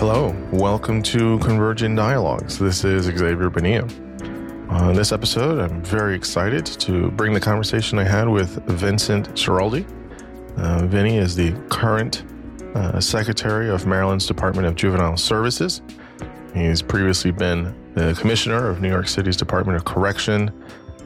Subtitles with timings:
[0.00, 2.58] Hello, welcome to Converging Dialogues.
[2.58, 3.86] This is Xavier Bonilla.
[4.70, 9.84] On this episode, I'm very excited to bring the conversation I had with Vincent Schiraldi.
[10.56, 12.24] Uh, Vinny is the current
[12.74, 15.82] uh, Secretary of Maryland's Department of Juvenile Services.
[16.54, 20.50] He's previously been the Commissioner of New York City's Department of Correction.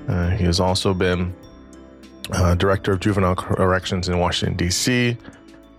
[0.07, 1.35] Uh, he has also been
[2.31, 5.19] uh, Director of Juvenile Corrections in Washington, D.C.,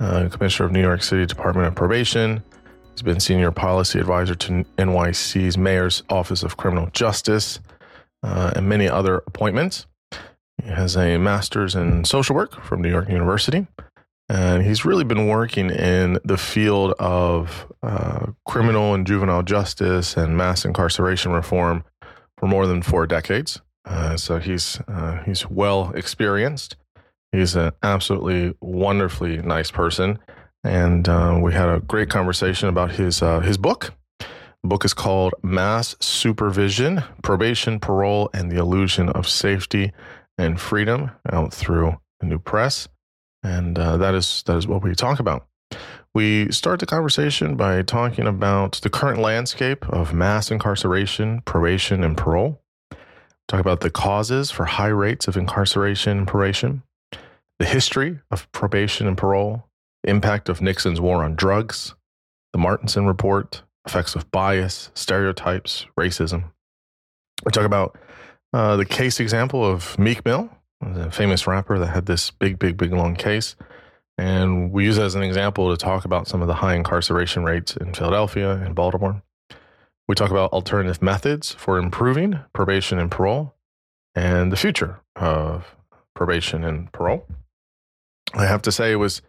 [0.01, 2.43] uh, Commissioner of New York City Department of Probation,
[2.95, 7.59] He's been senior policy advisor to NYC's Mayor's Office of Criminal Justice
[8.23, 9.85] uh, and many other appointments.
[10.63, 13.67] He has a master's in social work from New York University.
[14.29, 20.37] And he's really been working in the field of uh, criminal and juvenile justice and
[20.37, 21.83] mass incarceration reform
[22.37, 23.59] for more than four decades.
[23.83, 26.77] Uh, so he's uh, he's well experienced.
[27.33, 30.17] He's an absolutely wonderfully nice person,
[30.65, 33.93] and uh, we had a great conversation about his uh, his book.
[34.19, 39.93] The book is called Mass Supervision: Probation, Parole, and the Illusion of Safety
[40.37, 42.87] and Freedom, out through New Press,
[43.43, 45.47] and uh, that is that is what we talk about.
[46.15, 52.17] We start the conversation by talking about the current landscape of mass incarceration, probation, and
[52.17, 52.61] parole.
[53.47, 56.81] Talk about the causes for high rates of incarceration and probation,
[57.59, 59.67] the history of probation and parole,
[60.09, 61.95] impact of Nixon's war on drugs,
[62.53, 66.51] the Martinson Report, effects of bias, stereotypes, racism.
[67.45, 67.97] We talk about
[68.53, 70.49] uh, the case example of Meek Mill,
[70.81, 73.55] the famous rapper that had this big, big, big long case.
[74.17, 77.43] And we use it as an example to talk about some of the high incarceration
[77.43, 79.21] rates in Philadelphia and Baltimore.
[80.07, 83.55] We talk about alternative methods for improving probation and parole
[84.13, 85.75] and the future of
[86.13, 87.25] probation and parole.
[88.33, 89.21] I have to say, it was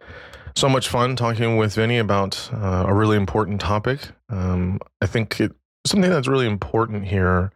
[0.57, 3.99] so much fun talking with Vinny about uh, a really important topic.
[4.29, 5.51] Um, I think it,
[5.85, 7.51] something that's really important here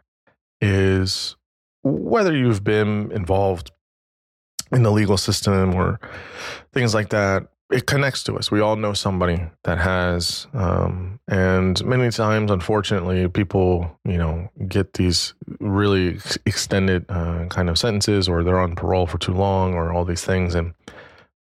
[0.62, 1.36] is
[1.82, 3.72] whether you've been involved
[4.72, 6.00] in the legal system or
[6.74, 7.48] things like that.
[7.72, 8.52] It connects to us.
[8.52, 14.94] We all know somebody that has, um, and many times, unfortunately, people, you know, get
[14.94, 19.92] these really extended uh, kind of sentences, or they're on parole for too long, or
[19.92, 20.74] all these things, and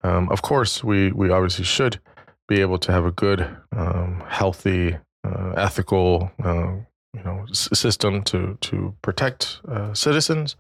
[0.05, 1.99] um, of course, we we obviously should
[2.47, 3.41] be able to have a good,
[3.75, 6.75] um, healthy, uh, ethical, uh,
[7.15, 10.57] you know, s- system to to protect uh, citizens.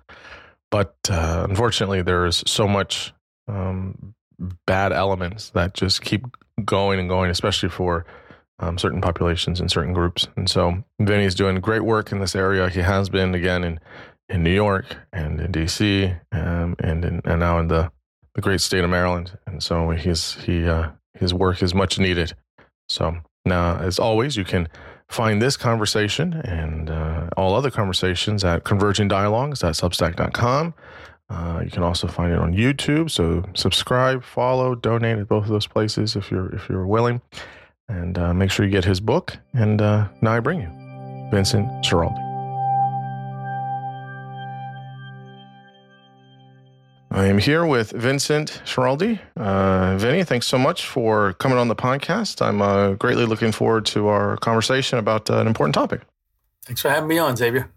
[0.70, 3.12] But uh, unfortunately, there is so much
[3.46, 4.14] um,
[4.66, 6.24] bad elements that just keep
[6.64, 8.06] going and going, especially for
[8.60, 10.26] um, certain populations and certain groups.
[10.36, 12.70] And so, Vinny is doing great work in this area.
[12.70, 13.78] He has been again in
[14.30, 17.92] in New York and in DC um, and in, and now in the
[18.34, 22.34] the great state of Maryland, and so his he uh, his work is much needed.
[22.88, 24.68] So now, as always, you can
[25.08, 30.74] find this conversation and uh, all other conversations at convergingdialogues.substack.com.
[31.30, 33.10] Uh, you can also find it on YouTube.
[33.10, 37.22] So subscribe, follow, donate at both of those places if you're if you're willing,
[37.88, 39.38] and uh, make sure you get his book.
[39.52, 40.68] And uh, now I bring you
[41.30, 42.33] Vincent Schiraldi.
[47.14, 49.20] I am here with Vincent Schiraldi.
[49.36, 52.44] Uh, Vinny, thanks so much for coming on the podcast.
[52.44, 56.00] I'm uh, greatly looking forward to our conversation about uh, an important topic.
[56.64, 57.70] Thanks for having me on, Xavier.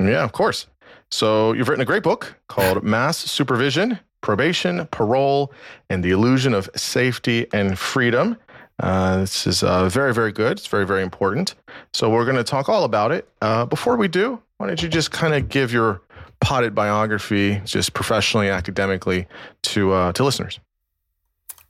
[0.00, 0.66] Yeah, of course.
[1.12, 5.52] So, you've written a great book called Mass Supervision, Probation, Parole,
[5.88, 8.36] and the Illusion of Safety and Freedom.
[8.80, 10.58] Uh, this is uh, very, very good.
[10.58, 11.54] It's very, very important.
[11.94, 13.28] So, we're going to talk all about it.
[13.40, 16.02] Uh, before we do, why don't you just kind of give your
[16.42, 19.26] potted biography, just professionally, academically,
[19.62, 20.60] to uh, to listeners?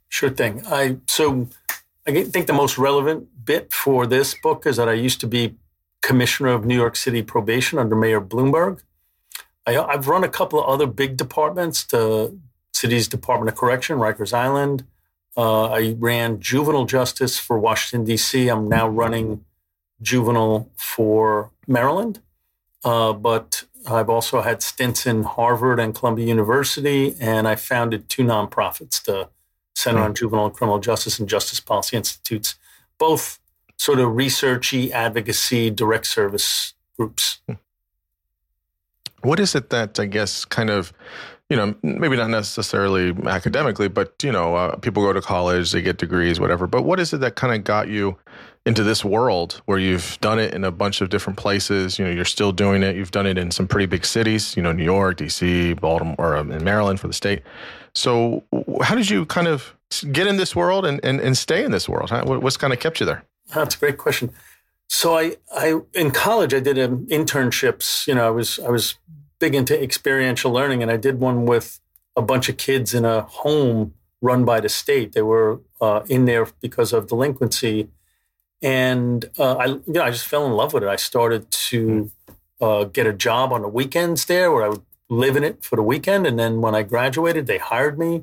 [0.08, 0.62] Sure thing.
[0.66, 1.48] I so
[2.06, 5.56] I think the most relevant bit for this book is that I used to be
[6.02, 8.80] commissioner of New York City probation under Mayor Bloomberg.
[9.66, 12.36] I, have run a couple of other big departments, the
[12.72, 14.84] city's Department of Correction, Rikers Island.
[15.36, 18.48] Uh, I ran juvenile justice for Washington, D.C.
[18.48, 19.44] I'm now running
[20.02, 22.20] juvenile for Maryland.
[22.84, 28.22] Uh, but I've also had stints in Harvard and Columbia University, and I founded two
[28.22, 29.28] nonprofits, the
[29.74, 30.04] Center mm-hmm.
[30.04, 32.56] on Juvenile and Criminal Justice and Justice Policy Institutes,
[32.98, 33.38] both
[33.76, 37.40] sort of researchy, advocacy, direct service groups.
[37.48, 37.54] Hmm.
[39.22, 40.92] What is it that I guess kind of,
[41.52, 45.82] you know, maybe not necessarily academically, but you know, uh, people go to college, they
[45.82, 46.66] get degrees, whatever.
[46.66, 48.16] But what is it that kind of got you
[48.64, 51.98] into this world where you've done it in a bunch of different places.
[51.98, 52.94] You know, you're still doing it.
[52.96, 56.36] You've done it in some pretty big cities, you know, New York, DC, Baltimore, or
[56.36, 57.42] um, in Maryland for the state.
[57.94, 58.44] So,
[58.82, 59.74] how did you kind of
[60.12, 62.10] get in this world and, and, and stay in this world?
[62.24, 63.24] What's kind of kept you there?
[63.52, 64.32] That's a great question.
[64.88, 68.06] So I, I in college I did um, internships.
[68.06, 68.98] You know, I was I was
[69.42, 71.80] big into experiential learning, and I did one with
[72.14, 75.14] a bunch of kids in a home run by the state.
[75.14, 77.88] They were uh, in there because of delinquency,
[78.62, 80.88] and uh, I you know I just fell in love with it.
[80.88, 82.12] I started to
[82.60, 85.74] uh, get a job on the weekends there, where I would live in it for
[85.74, 88.22] the weekend, and then when I graduated, they hired me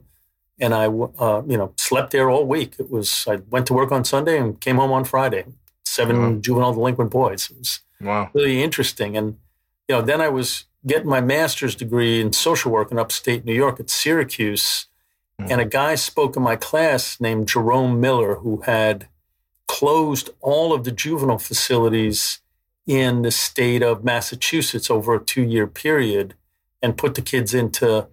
[0.61, 2.75] and I, uh, you know, slept there all week.
[2.79, 5.43] It was I went to work on Sunday and came home on Friday.
[5.83, 6.39] Seven wow.
[6.39, 7.49] juvenile delinquent boys.
[7.49, 8.29] It was wow.
[8.33, 9.17] really interesting.
[9.17, 9.37] And
[9.87, 13.53] you know, then I was getting my master's degree in social work in upstate New
[13.53, 14.87] York at Syracuse,
[15.39, 15.49] mm.
[15.49, 19.07] and a guy spoke in my class named Jerome Miller who had
[19.67, 22.39] closed all of the juvenile facilities
[22.87, 26.33] in the state of Massachusetts over a two-year period
[26.81, 28.07] and put the kids into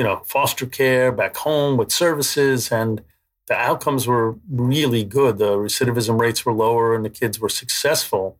[0.00, 3.02] you know, foster care back home with services, and
[3.48, 5.36] the outcomes were really good.
[5.36, 8.38] The recidivism rates were lower, and the kids were successful.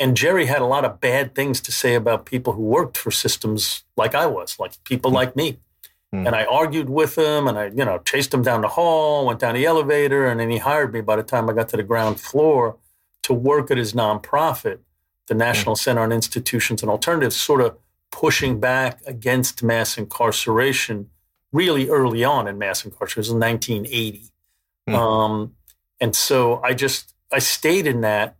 [0.00, 3.10] And Jerry had a lot of bad things to say about people who worked for
[3.10, 5.14] systems like I was, like people mm.
[5.14, 5.58] like me.
[6.12, 6.26] Mm.
[6.26, 9.40] And I argued with him, and I, you know, chased him down the hall, went
[9.40, 11.00] down the elevator, and then he hired me.
[11.00, 12.76] By the time I got to the ground floor,
[13.22, 14.78] to work at his nonprofit,
[15.28, 15.78] the National mm.
[15.78, 17.76] Center on Institutions and Alternatives, sort of
[18.10, 21.10] pushing back against mass incarceration
[21.52, 23.20] really early on in mass incarceration.
[23.20, 24.30] It was 1980.
[24.88, 24.94] Mm.
[24.94, 25.54] Um,
[26.00, 28.36] and so I just I stayed in that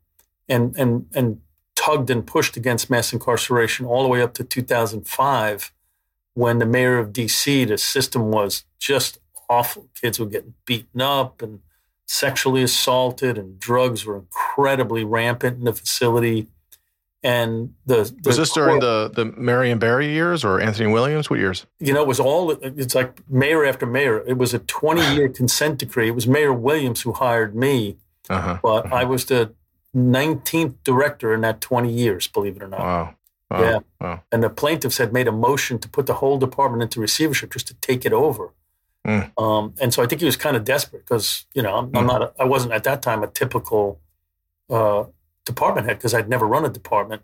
[0.48, 1.40] and and and
[1.74, 5.72] tugged and pushed against mass incarceration all the way up to 2005
[6.34, 9.18] when the mayor of DC the system was just
[9.48, 11.60] awful kids were getting beaten up and
[12.06, 16.48] sexually assaulted and drugs were incredibly rampant in the facility
[17.24, 21.30] and the, the was this during the the Marion Barry years or Anthony Williams?
[21.30, 21.64] What years?
[21.80, 22.50] You know, it was all.
[22.50, 24.22] It's like mayor after mayor.
[24.26, 26.08] It was a twenty year consent decree.
[26.08, 27.96] It was Mayor Williams who hired me,
[28.28, 28.94] uh-huh, but uh-huh.
[28.94, 29.54] I was the
[29.94, 32.26] nineteenth director in that twenty years.
[32.28, 32.80] Believe it or not.
[32.80, 33.14] Wow.
[33.50, 33.60] wow.
[33.60, 33.78] Yeah.
[34.00, 34.22] Wow.
[34.32, 37.66] And the plaintiffs had made a motion to put the whole department into receivership just
[37.68, 38.52] to take it over.
[39.06, 39.30] Mm.
[39.38, 41.98] Um, and so I think he was kind of desperate because you know I'm, mm.
[41.98, 42.22] I'm not.
[42.22, 44.00] A, I wasn't at that time a typical.
[44.70, 45.04] Uh,
[45.44, 47.22] department head because I'd never run a department.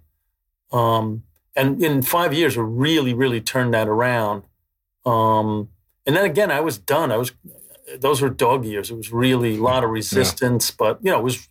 [0.73, 1.25] Um,
[1.57, 4.45] and in five years, we really, really turned that around.
[5.05, 5.69] Um,
[6.07, 7.11] and then again, I was done.
[7.11, 7.33] I was,
[7.99, 8.91] those were dog years.
[8.91, 10.77] It was really a lot of resistance, yeah.
[10.79, 11.49] but you know, it was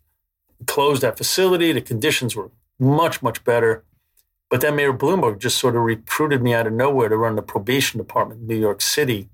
[0.67, 1.71] closed that facility.
[1.71, 3.83] The conditions were much, much better.
[4.49, 7.41] But then Mayor Bloomberg just sort of recruited me out of nowhere to run the
[7.41, 9.29] probation department in New York City.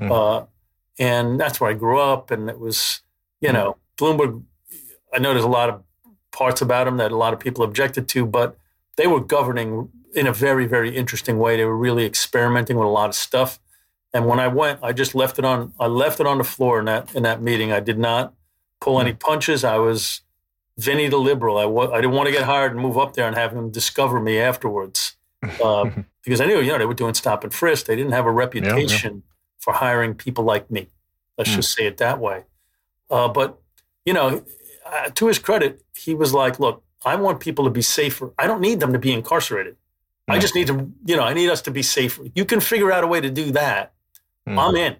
[0.00, 0.10] Mm.
[0.10, 0.46] Uh,
[0.98, 2.30] and that's where I grew up.
[2.30, 3.00] And it was,
[3.40, 3.54] you mm.
[3.54, 4.42] know, Bloomberg,
[5.12, 5.82] I know there's a lot of
[6.30, 8.56] parts about him that a lot of people objected to, but
[8.96, 11.56] they were governing in a very, very interesting way.
[11.56, 13.58] They were really experimenting with a lot of stuff.
[14.14, 15.72] And when I went, I just left it on.
[15.80, 17.72] I left it on the floor in that in that meeting.
[17.72, 18.34] I did not
[18.80, 19.18] pull any hmm.
[19.18, 19.64] punches.
[19.64, 20.20] I was
[20.78, 21.58] Vinny the liberal.
[21.58, 23.70] I w- I didn't want to get hired and move up there and have him
[23.70, 25.16] discover me afterwards,
[25.62, 25.90] uh,
[26.24, 27.86] because I knew you know they were doing stop and frisk.
[27.86, 29.58] They didn't have a reputation yeah, yeah.
[29.58, 30.88] for hiring people like me.
[31.36, 31.56] Let's mm.
[31.56, 32.44] just say it that way.
[33.10, 33.60] Uh, but
[34.06, 34.44] you know,
[34.86, 38.32] uh, to his credit, he was like, "Look, I want people to be safer.
[38.38, 39.76] I don't need them to be incarcerated.
[40.28, 40.34] Mm.
[40.34, 42.24] I just need to, you know, I need us to be safer.
[42.34, 43.92] You can figure out a way to do that.
[44.48, 44.58] Mm.
[44.58, 44.96] I'm in."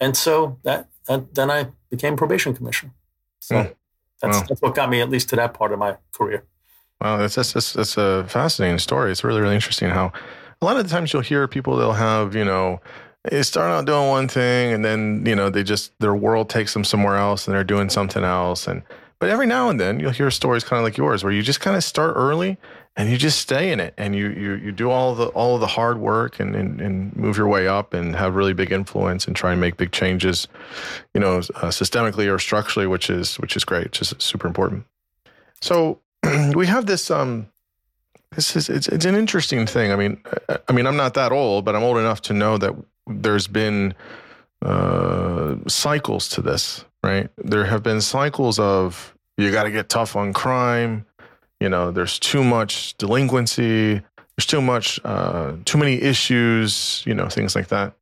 [0.00, 2.92] And so that, that, then I became probation commissioner.
[3.40, 3.74] So
[4.20, 6.44] that's that's what got me at least to that part of my career.
[7.00, 9.12] Wow, that's that's that's, that's a fascinating story.
[9.12, 10.12] It's really really interesting how
[10.60, 12.80] a lot of the times you'll hear people they'll have you know
[13.24, 16.72] they start out doing one thing and then you know they just their world takes
[16.72, 18.82] them somewhere else and they're doing something else and
[19.18, 21.60] but every now and then you'll hear stories kind of like yours where you just
[21.60, 22.56] kind of start early
[22.98, 25.62] and you just stay in it and you you you do all the all of
[25.62, 29.26] the hard work and, and, and move your way up and have really big influence
[29.26, 30.46] and try and make big changes
[31.14, 34.84] you know uh, systemically or structurally which is which is great just super important
[35.62, 35.98] so
[36.54, 37.48] we have this um
[38.34, 40.20] this is it's, it's an interesting thing i mean
[40.68, 42.74] i mean i'm not that old but i'm old enough to know that
[43.08, 43.94] there's been
[44.62, 47.30] uh, cycles to this, right?
[47.38, 51.06] There have been cycles of you got to get tough on crime.
[51.60, 53.94] You know, there's too much delinquency.
[54.36, 57.02] There's too much, uh, too many issues.
[57.06, 57.94] You know, things like that.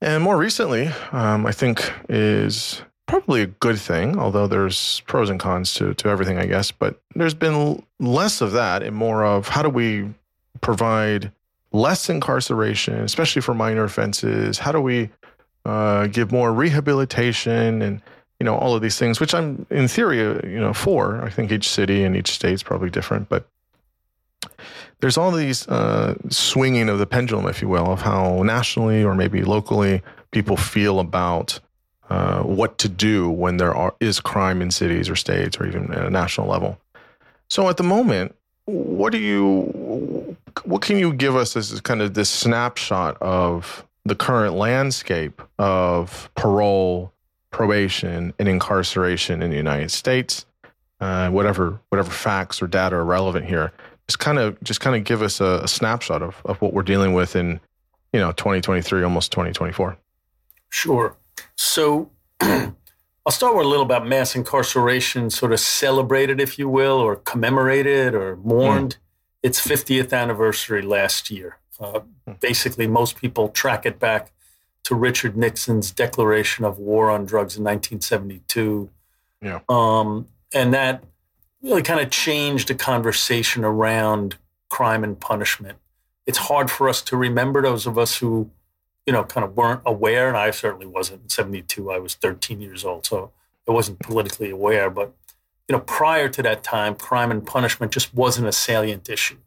[0.00, 5.38] And more recently, um, I think is probably a good thing, although there's pros and
[5.38, 6.72] cons to to everything, I guess.
[6.72, 10.12] But there's been less of that and more of how do we
[10.60, 11.30] provide
[11.72, 14.58] less incarceration, especially for minor offenses?
[14.58, 15.10] How do we
[15.64, 18.02] uh, give more rehabilitation and
[18.42, 21.22] you know all of these things, which I'm in theory, uh, you know, for.
[21.22, 23.46] I think each city and each state is probably different, but
[24.98, 29.14] there's all these uh, swinging of the pendulum, if you will, of how nationally or
[29.14, 31.60] maybe locally people feel about
[32.10, 35.94] uh, what to do when there are, is crime in cities or states or even
[35.94, 36.80] at a national level.
[37.48, 38.34] So at the moment,
[38.64, 44.16] what do you, what can you give us as kind of this snapshot of the
[44.16, 47.12] current landscape of parole,
[47.52, 50.44] probation, and incarceration in the United States?
[51.00, 53.72] Uh, whatever whatever facts or data are relevant here,
[54.06, 56.82] just kind of just kind of give us a, a snapshot of, of what we're
[56.82, 57.60] dealing with in
[58.12, 59.96] you know 2023, almost 2024.
[60.68, 61.16] Sure.
[61.56, 62.72] So I'll
[63.30, 68.14] start with a little about mass incarceration, sort of celebrated, if you will, or commemorated
[68.14, 68.94] or mourned.
[68.94, 68.98] Mm.
[69.42, 71.58] Its 50th anniversary last year.
[71.80, 72.38] Uh, mm.
[72.38, 74.31] Basically, most people track it back
[74.84, 78.90] to Richard Nixon's declaration of war on drugs in 1972.
[79.40, 79.60] Yeah.
[79.68, 81.04] Um, and that
[81.62, 84.36] really kind of changed the conversation around
[84.68, 85.78] crime and punishment.
[86.26, 88.50] It's hard for us to remember those of us who
[89.06, 91.22] you know, kind of weren't aware, and I certainly wasn't.
[91.22, 93.32] In '72, I was 13 years old, so
[93.68, 94.90] I wasn't politically aware.
[94.90, 95.12] But
[95.68, 99.38] you know, prior to that time, crime and punishment just wasn't a salient issue.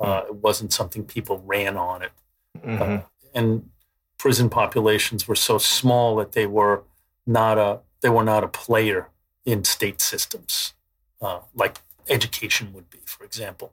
[0.00, 2.12] Uh, it wasn't something people ran on it,
[2.58, 2.82] mm-hmm.
[2.82, 3.00] uh,
[3.34, 3.68] and
[4.18, 6.82] prison populations were so small that they were
[7.26, 9.08] not a they were not a player
[9.44, 10.74] in state systems,
[11.22, 11.78] uh, like
[12.08, 13.72] education would be, for example.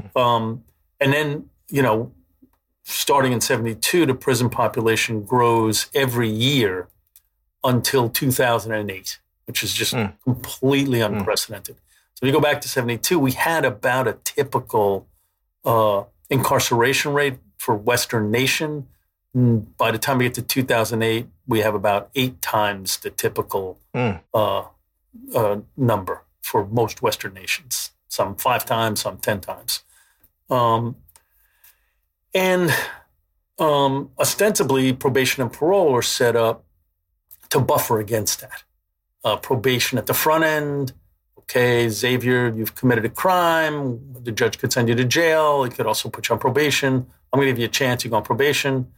[0.00, 0.20] Mm.
[0.20, 0.64] Um,
[1.00, 2.12] and then you know
[2.84, 6.88] starting in 72, the prison population grows every year
[7.64, 10.12] until 2008, which is just mm.
[10.22, 11.14] completely hmm.
[11.14, 11.76] unprecedented.
[11.76, 11.80] Mm.
[12.14, 15.08] So if you go back to 72, we had about a typical
[15.64, 18.86] uh, incarceration rate for Western nation.
[19.34, 24.20] By the time we get to 2008, we have about eight times the typical mm.
[24.32, 24.64] uh,
[25.34, 27.90] uh, number for most Western nations.
[28.08, 29.82] Some five times, some 10 times.
[30.48, 30.96] Um,
[32.32, 32.72] and
[33.58, 36.64] um, ostensibly, probation and parole are set up
[37.50, 38.62] to buffer against that.
[39.24, 40.92] Uh, probation at the front end.
[41.38, 44.00] Okay, Xavier, you've committed a crime.
[44.22, 45.64] The judge could send you to jail.
[45.64, 47.06] He could also put you on probation.
[47.32, 48.04] I'm going to give you a chance.
[48.04, 48.92] You go on probation,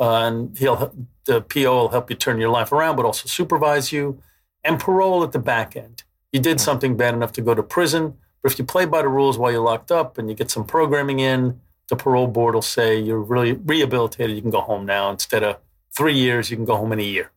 [0.00, 0.92] uh, and he'll
[1.26, 4.20] the PO will help you turn your life around, but also supervise you.
[4.64, 6.02] And parole at the back end.
[6.32, 9.08] You did something bad enough to go to prison, but if you play by the
[9.08, 12.62] rules while you're locked up and you get some programming in, the parole board will
[12.62, 15.10] say you're really rehabilitated, you can go home now.
[15.10, 15.58] Instead of
[15.96, 17.30] three years, you can go home in a year.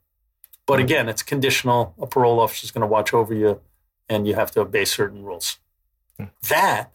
[0.65, 0.85] But mm-hmm.
[0.85, 1.93] again, it's conditional.
[1.99, 3.61] A parole officer is going to watch over you
[4.09, 5.57] and you have to obey certain rules.
[6.17, 6.25] Hmm.
[6.49, 6.91] That,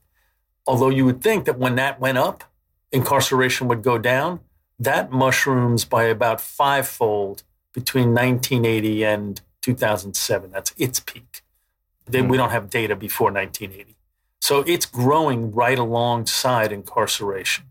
[0.66, 2.44] although you would think that when that went up,
[2.92, 4.40] incarceration would go down,
[4.78, 7.42] that mushrooms by about fivefold
[7.72, 10.50] between 1980 and 2007.
[10.50, 11.42] That's its peak.
[12.06, 12.34] They, We hmm.
[12.34, 13.96] don't have data before 1980.
[14.40, 17.66] So it's growing right alongside incarceration.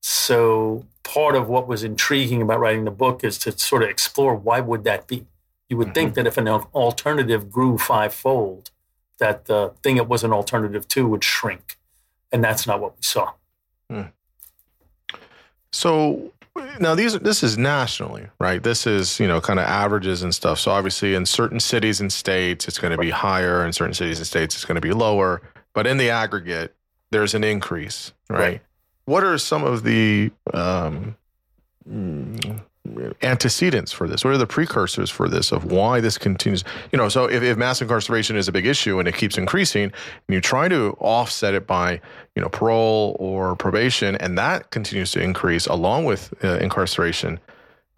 [0.00, 4.34] So part of what was intriguing about writing the book is to sort of explore
[4.34, 5.26] why would that be?
[5.68, 5.94] You would mm-hmm.
[5.94, 8.70] think that if an alternative grew fivefold,
[9.18, 11.78] that the thing it was an alternative to would shrink.
[12.32, 13.32] And that's not what we saw.
[13.90, 14.12] Mm.
[15.72, 16.32] So
[16.80, 18.62] now these this is nationally, right?
[18.62, 20.58] This is, you know, kind of averages and stuff.
[20.58, 24.18] So obviously in certain cities and states it's going to be higher, in certain cities
[24.18, 25.42] and states it's going to be lower
[25.78, 26.74] but in the aggregate,
[27.12, 28.40] there's an increase, right?
[28.40, 28.60] right.
[29.04, 31.16] What are some of the um,
[33.22, 34.24] antecedents for this?
[34.24, 36.64] What are the precursors for this of why this continues?
[36.92, 39.84] You know, so if, if mass incarceration is a big issue and it keeps increasing,
[39.84, 39.92] and
[40.28, 42.00] you try to offset it by,
[42.34, 47.40] you know, parole or probation, and that continues to increase along with uh, incarceration,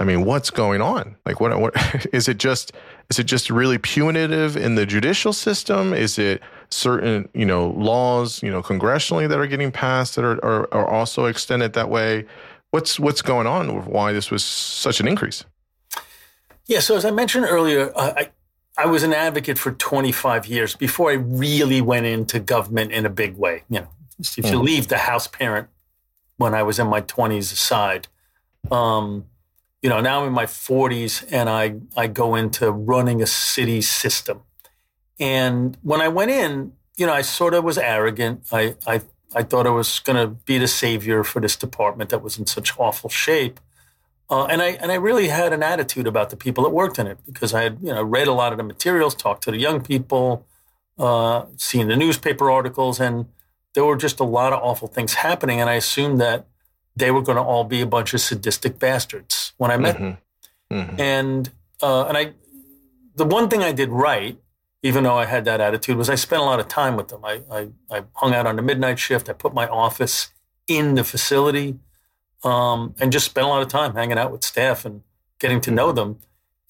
[0.00, 1.14] I mean, what's going on?
[1.26, 2.72] Like, what, what is it just?
[3.10, 5.92] Is it just really punitive in the judicial system?
[5.92, 10.42] Is it certain, you know, laws, you know, congressionally that are getting passed that are,
[10.44, 12.24] are, are also extended that way?
[12.70, 15.44] What's what's going on with why this was such an increase?
[16.66, 16.80] Yeah.
[16.80, 18.30] So as I mentioned earlier, I
[18.78, 23.10] I was an advocate for 25 years before I really went into government in a
[23.10, 23.64] big way.
[23.68, 24.60] You know, if you mm-hmm.
[24.60, 25.68] leave the house parent
[26.40, 28.08] when I was in my 20s aside.
[28.70, 29.26] Um,
[29.82, 33.82] you know, now I'm in my 40s and I, I go into running a city
[33.82, 34.40] system.
[35.18, 38.46] And when I went in, you know, I sort of was arrogant.
[38.52, 39.02] I, I,
[39.34, 42.46] I thought I was going to be the savior for this department that was in
[42.46, 43.60] such awful shape.
[44.28, 47.06] Uh, and I and I really had an attitude about the people that worked in
[47.08, 49.58] it because I had you know read a lot of the materials, talked to the
[49.58, 50.46] young people,
[50.98, 53.26] uh, seen the newspaper articles, and
[53.74, 55.60] there were just a lot of awful things happening.
[55.60, 56.46] And I assumed that
[56.94, 60.04] they were going to all be a bunch of sadistic bastards when I met mm-hmm.
[60.04, 60.18] them.
[60.72, 61.00] Mm-hmm.
[61.00, 61.50] And
[61.82, 62.32] uh, and I,
[63.16, 64.38] the one thing I did right,
[64.82, 67.24] even though I had that attitude, was I spent a lot of time with them.
[67.24, 69.28] I I, I hung out on the midnight shift.
[69.28, 70.30] I put my office
[70.66, 71.78] in the facility,
[72.44, 75.02] um, and just spent a lot of time hanging out with staff and
[75.38, 76.18] getting to know them.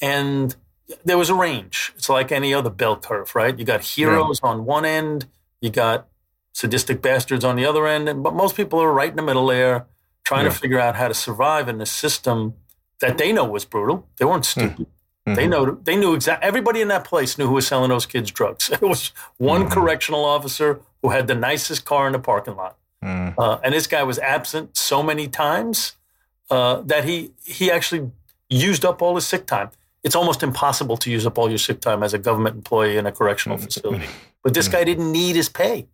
[0.00, 0.57] And
[1.05, 1.93] there was a range.
[1.97, 3.57] It's like any other bell curve, right?
[3.57, 4.50] You got heroes yeah.
[4.50, 5.26] on one end,
[5.61, 6.09] you got
[6.52, 9.47] sadistic bastards on the other end, and but most people are right in the middle
[9.47, 9.87] there,
[10.25, 10.52] trying yeah.
[10.52, 12.55] to figure out how to survive in a system
[13.00, 14.09] that they know was brutal.
[14.17, 14.61] They weren't hmm.
[14.61, 14.87] stupid.
[15.27, 15.35] Mm-hmm.
[15.35, 18.31] They know they knew exactly everybody in that place knew who was selling those kids
[18.31, 18.71] drugs.
[18.73, 19.73] It was one mm-hmm.
[19.73, 23.35] correctional officer who had the nicest car in the parking lot, mm.
[23.37, 25.97] uh, and this guy was absent so many times
[26.50, 28.11] uh, that he he actually
[28.49, 29.71] used up all his sick time.
[30.03, 33.07] It's almost impossible to use up all your sick time as a government employee in
[33.07, 33.65] a correctional mm.
[33.65, 34.07] facility.
[34.43, 35.87] But this guy didn't need his pay.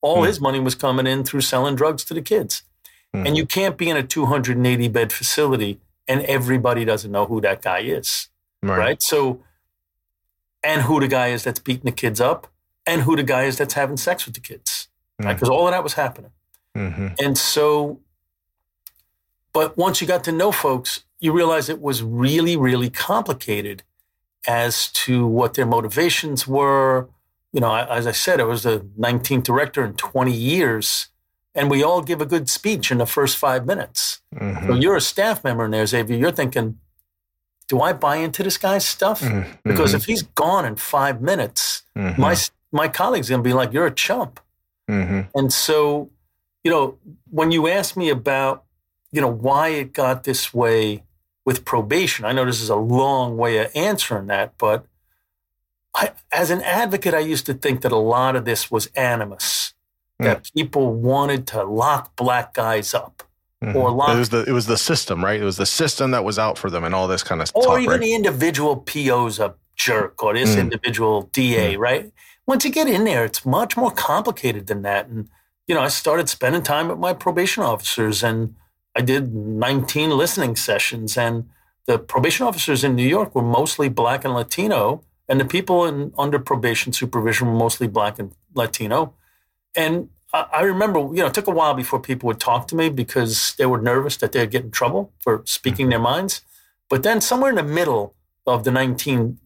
[0.00, 0.26] All mm.
[0.26, 2.64] his money was coming in through selling drugs to the kids.
[3.14, 7.62] And you can't be in a 280 bed facility and everybody doesn't know who that
[7.62, 8.28] guy is.
[8.62, 8.78] Right.
[8.78, 9.02] right.
[9.02, 9.42] So,
[10.62, 12.46] and who the guy is that's beating the kids up
[12.86, 14.88] and who the guy is that's having sex with the kids.
[15.18, 15.34] Right.
[15.34, 16.30] Because all of that was happening.
[16.76, 17.08] Mm-hmm.
[17.18, 18.00] And so
[19.52, 23.82] but once you got to know folks, you realize it was really, really complicated
[24.46, 27.08] as to what their motivations were.
[27.52, 31.08] You know, as I said, I was the 19th director in 20 years,
[31.54, 34.22] and we all give a good speech in the first five minutes.
[34.34, 34.66] Mm-hmm.
[34.66, 36.16] So you're a staff member in there, Xavier.
[36.16, 36.78] You're thinking,
[37.72, 39.20] do I buy into this guy's stuff?
[39.22, 39.50] Mm-hmm.
[39.64, 42.20] Because if he's gone in five minutes, mm-hmm.
[42.20, 42.36] my
[42.70, 44.40] my colleague's gonna be like, "You're a chump."
[44.90, 45.38] Mm-hmm.
[45.38, 46.10] And so,
[46.64, 46.98] you know,
[47.30, 48.64] when you ask me about
[49.12, 51.04] you know, why it got this way
[51.44, 52.24] with probation.
[52.24, 54.86] I know this is a long way of answering that, but
[55.94, 59.74] I, as an advocate, I used to think that a lot of this was animus,
[60.20, 60.24] mm.
[60.24, 63.22] that people wanted to lock black guys up.
[63.62, 63.76] Mm-hmm.
[63.76, 65.40] Or lock, it was the it was the system, right?
[65.40, 67.64] It was the system that was out for them, and all this kind of stuff.
[67.64, 68.00] Or even right?
[68.00, 70.60] the individual PO's a jerk, or this mm.
[70.60, 71.78] individual DA, mm.
[71.78, 72.12] right?
[72.44, 75.06] Once you get in there, it's much more complicated than that.
[75.06, 75.28] And
[75.68, 78.56] you know, I started spending time with my probation officers, and
[78.96, 81.48] I did 19 listening sessions, and
[81.86, 86.12] the probation officers in New York were mostly black and Latino, and the people in
[86.18, 89.14] under probation supervision were mostly black and Latino.
[89.76, 92.88] And I, remember, you know, it took a while before people would talk to me
[92.88, 96.40] because they were nervous that they'd get in trouble for speaking their minds.
[96.88, 98.14] But then somewhere in the middle
[98.46, 99.38] of the 19,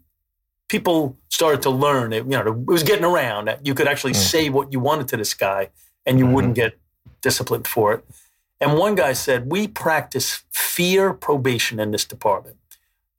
[0.68, 4.12] people started to learn it, you know, it was getting around that you could actually
[4.12, 4.16] mm.
[4.16, 5.70] say what you wanted to this guy
[6.04, 6.34] and you mm-hmm.
[6.34, 6.78] wouldn't get
[7.20, 8.04] disciplined for it.
[8.60, 12.56] And one guy said, "We practice fear probation in this department.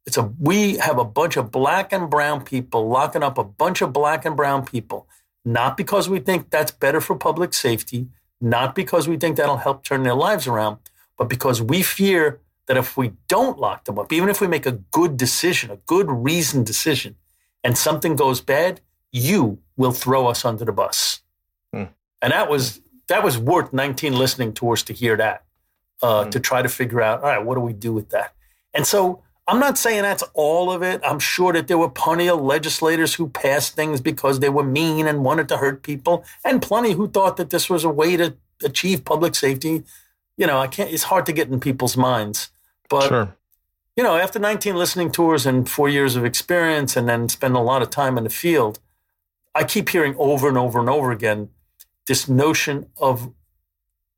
[0.05, 3.81] It's a we have a bunch of black and brown people locking up a bunch
[3.81, 5.07] of black and brown people,
[5.45, 8.07] not because we think that's better for public safety,
[8.41, 10.77] not because we think that'll help turn their lives around,
[11.17, 14.65] but because we fear that if we don't lock them up, even if we make
[14.65, 17.15] a good decision, a good reasoned decision,
[17.63, 21.21] and something goes bad, you will throw us under the bus."
[21.73, 21.85] Hmm.
[22.21, 25.45] And that was that was worth 19 listening tours to hear that,
[26.01, 26.29] uh, mm-hmm.
[26.31, 28.33] to try to figure out, all right, what do we do with that?
[28.73, 30.99] And so I'm not saying that's all of it.
[31.05, 35.07] I'm sure that there were plenty of legislators who passed things because they were mean
[35.07, 38.35] and wanted to hurt people, and plenty who thought that this was a way to
[38.63, 39.83] achieve public safety.
[40.35, 40.91] You know, I can't.
[40.91, 42.49] It's hard to get in people's minds,
[42.89, 43.37] but sure.
[43.95, 47.61] you know, after 19 listening tours and four years of experience, and then spend a
[47.61, 48.79] lot of time in the field,
[49.55, 51.49] I keep hearing over and over and over again
[52.05, 53.31] this notion of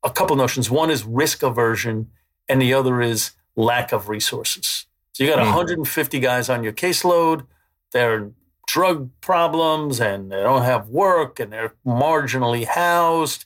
[0.02, 0.70] a couple notions.
[0.70, 2.10] One is risk aversion,
[2.48, 4.86] and the other is lack of resources.
[5.20, 5.54] So you got mm.
[5.54, 7.46] 150 guys on your caseload.
[7.92, 8.30] They're
[8.66, 13.44] drug problems and they don't have work and they're marginally housed.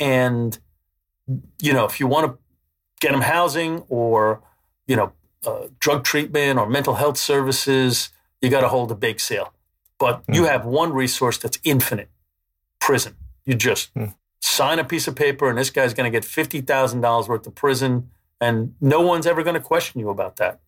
[0.00, 0.58] And,
[1.62, 2.38] you know, if you want to
[3.00, 4.42] get them housing or,
[4.88, 5.12] you know,
[5.46, 8.08] uh, drug treatment or mental health services,
[8.40, 9.52] you got to hold a bake sale.
[10.00, 10.34] But mm.
[10.34, 12.08] you have one resource that's infinite
[12.80, 13.14] prison.
[13.44, 14.06] You just hmm.
[14.40, 17.46] sign a piece of paper, and this guy's going to get fifty thousand dollars worth
[17.46, 20.60] of prison, and no one's ever going to question you about that.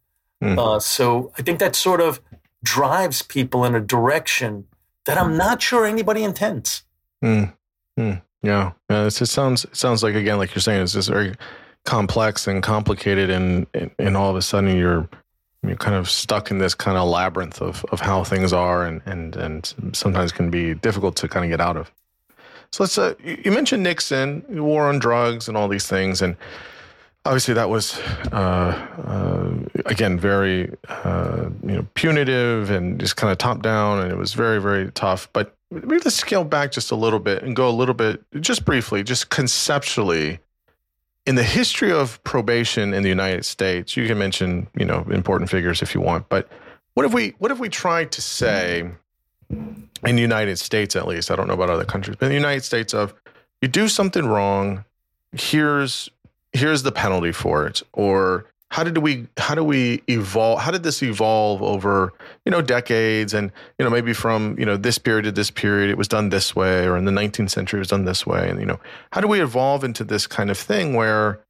[0.42, 0.58] Hmm.
[0.58, 2.20] Uh, so I think that sort of
[2.62, 4.66] drives people in a direction
[5.06, 6.82] that I'm not sure anybody intends.
[7.22, 7.44] Hmm.
[8.46, 9.06] Yeah, yeah.
[9.06, 11.34] It just sounds it sounds like again, like you're saying, it's just very
[11.84, 13.66] complex and complicated, and
[13.98, 15.08] and all of a sudden you're
[15.66, 19.02] you're kind of stuck in this kind of labyrinth of, of how things are and,
[19.04, 21.90] and, and sometimes can be difficult to kind of get out of.
[22.70, 22.98] So let's.
[22.98, 26.36] Uh, you mentioned Nixon, war on drugs, and all these things, and
[27.26, 27.98] obviously that was
[28.32, 29.50] uh, uh,
[29.84, 34.34] again very uh, you know punitive and just kind of top down, and it was
[34.34, 35.28] very very tough.
[35.32, 38.64] But maybe let's scale back just a little bit and go a little bit, just
[38.64, 40.38] briefly, just conceptually.
[41.26, 45.50] In the history of probation in the United States, you can mention, you know, important
[45.50, 46.48] figures if you want, but
[46.94, 48.88] what if we what if we tried to say
[49.50, 52.36] in the United States, at least, I don't know about other countries, but in the
[52.36, 53.14] United States, of
[53.60, 54.84] you do something wrong,
[55.32, 56.08] here's
[56.52, 60.82] here's the penalty for it, or how did we how do we evolve how did
[60.82, 62.12] this evolve over
[62.44, 63.32] you know decades?
[63.32, 66.30] And you know maybe from you know this period to this period it was done
[66.30, 68.50] this way or in the 19th century it was done this way.
[68.50, 68.80] And you know
[69.12, 71.40] how do we evolve into this kind of thing where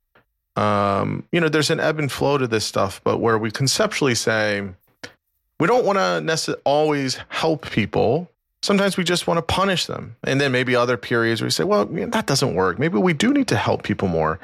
[0.56, 4.14] um, you know there's an ebb and flow to this stuff but where we conceptually
[4.14, 4.68] say
[5.58, 8.30] we don't want to necessarily always help people.
[8.62, 10.16] Sometimes we just want to punish them.
[10.24, 12.78] And then maybe other periods where we say well that doesn't work.
[12.78, 14.38] Maybe we do need to help people more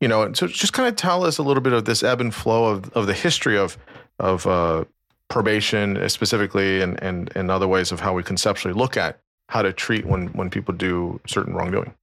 [0.00, 2.34] you know, so just kind of tell us a little bit of this ebb and
[2.34, 3.76] flow of, of the history of
[4.18, 4.84] of uh,
[5.28, 9.72] probation specifically, and, and and other ways of how we conceptually look at how to
[9.72, 11.94] treat when when people do certain wrongdoing.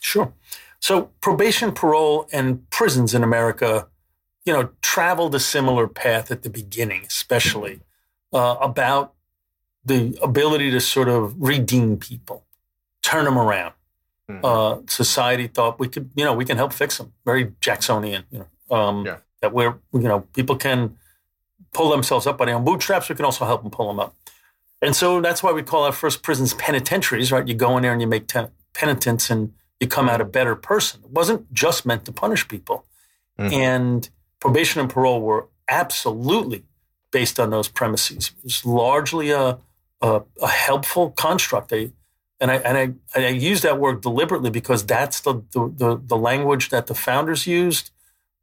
[0.00, 0.32] Sure.
[0.80, 3.88] So probation, parole, and prisons in America,
[4.44, 7.80] you know, traveled a similar path at the beginning, especially
[8.32, 9.14] uh, about
[9.84, 12.44] the ability to sort of redeem people,
[13.02, 13.74] turn them around.
[14.30, 14.44] Mm-hmm.
[14.44, 17.12] Uh, society thought we could, you know, we can help fix them.
[17.26, 19.16] Very Jacksonian, you know, um, yeah.
[19.42, 20.96] that we're, you know, people can
[21.72, 23.08] pull themselves up by their own bootstraps.
[23.08, 24.14] We can also help them pull them up.
[24.80, 27.46] And so that's why we call our first prisons penitentiaries, right?
[27.46, 30.56] You go in there and you make ten- penitence and you come out a better
[30.56, 31.00] person.
[31.04, 32.86] It wasn't just meant to punish people.
[33.38, 33.52] Mm-hmm.
[33.52, 34.10] And
[34.40, 36.64] probation and parole were absolutely
[37.10, 38.32] based on those premises.
[38.38, 39.58] It was largely a,
[40.00, 41.68] a, a helpful construct.
[41.68, 41.92] They,
[42.44, 46.68] and I and I, I use that word deliberately because that's the the, the, language
[46.68, 47.90] that the founders used.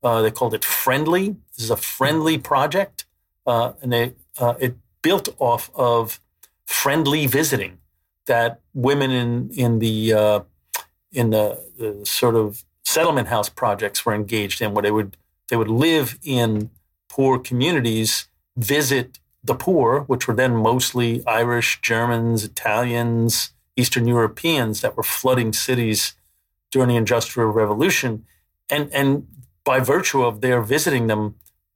[0.02, 1.36] Uh, they called it friendly.
[1.56, 3.06] This is a friendly project,
[3.46, 6.20] uh, and they uh, it built off of
[6.66, 7.78] friendly visiting
[8.26, 10.40] that women in in the uh,
[11.12, 15.16] in the, the sort of settlement house projects were engaged in, where they would
[15.50, 16.72] they would live in
[17.08, 24.98] poor communities, visit the poor, which were then mostly Irish, Germans, Italians, Eastern Europeans that
[24.98, 26.14] were flooding cities
[26.72, 28.26] during the Industrial Revolution.
[28.70, 29.28] And, and
[29.64, 31.36] by virtue of their visiting them,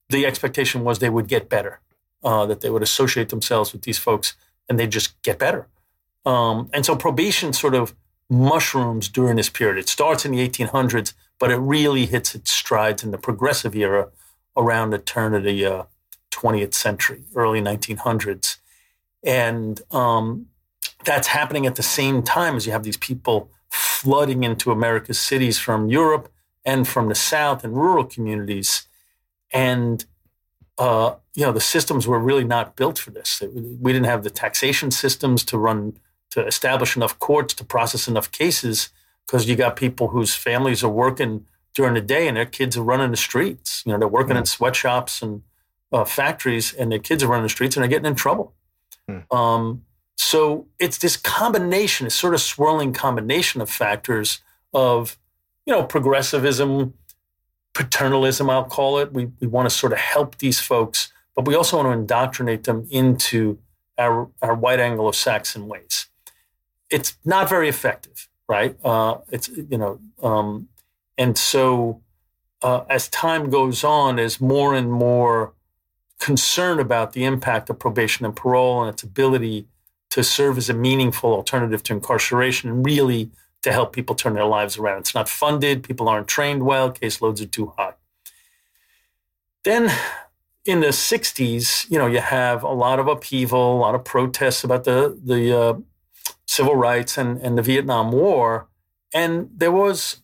[0.10, 1.80] the expectation was they would get better,
[2.24, 4.36] uh, that they would associate themselves with these folks
[4.70, 5.68] and they'd just get better.
[6.26, 7.96] Um, and so probation sort of
[8.30, 9.78] mushrooms during this period.
[9.78, 14.10] It starts in the 1800s, but it really hits its strides in the progressive era
[14.58, 15.84] around the turn of the uh,
[16.32, 18.58] 20th century, early 1900s.
[19.24, 20.48] And um,
[21.06, 25.58] that's happening at the same time as you have these people flooding into America's cities
[25.58, 26.32] from Europe
[26.64, 28.88] and from the South and rural communities.
[29.54, 30.06] And,
[30.78, 33.42] uh, you know, the systems were really not built for this.
[33.42, 35.98] We didn't have the taxation systems to run,
[36.32, 38.90] to establish enough courts to process enough cases
[39.26, 42.84] because you got people whose families are working during the day and their kids are
[42.84, 43.84] running the streets.
[43.86, 44.40] You know, they're working mm.
[44.40, 45.44] in sweatshops and
[45.92, 48.54] uh, factories and their kids are running the streets and they're getting in trouble.
[49.10, 49.32] Mm.
[49.34, 49.84] Um,
[50.18, 54.42] so it's this combination, this sort of swirling combination of factors
[54.74, 55.18] of,
[55.66, 56.94] you know, progressivism,
[57.74, 59.12] paternalism, I'll call it.
[59.12, 62.64] We, we want to sort of help these folks, but we also want to indoctrinate
[62.64, 63.60] them into
[63.98, 66.08] our, our white Anglo-Saxon ways.
[66.90, 68.78] It's not very effective, right?
[68.84, 70.70] Uh, it's, you know, um,
[71.18, 72.02] and so
[72.62, 75.54] uh, as time goes on, as more and more
[76.20, 79.68] concern about the impact of probation and parole and its ability
[80.12, 83.32] to serve as a meaningful alternative to incarceration and really
[83.64, 85.00] to help people turn their lives around.
[85.00, 87.94] It's not funded, people aren't trained well, caseloads are too high.
[89.64, 89.92] Then
[90.66, 94.64] in the 60s, you know, you have a lot of upheaval, a lot of protests
[94.64, 95.74] about the, the uh,
[96.46, 98.68] civil rights and, and the Vietnam War.
[99.14, 100.18] And there was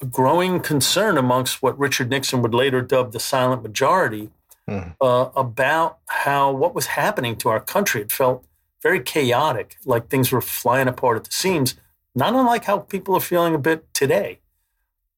[0.00, 4.30] a growing concern amongst what Richard Nixon would later dub the silent majority
[4.68, 4.94] mm.
[5.00, 8.02] uh, about how what was happening to our country.
[8.02, 8.44] It felt
[8.82, 11.76] very chaotic, like things were flying apart at the seams,
[12.14, 14.40] not unlike how people are feeling a bit today.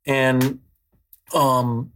[0.06, 0.60] And
[1.34, 1.92] um,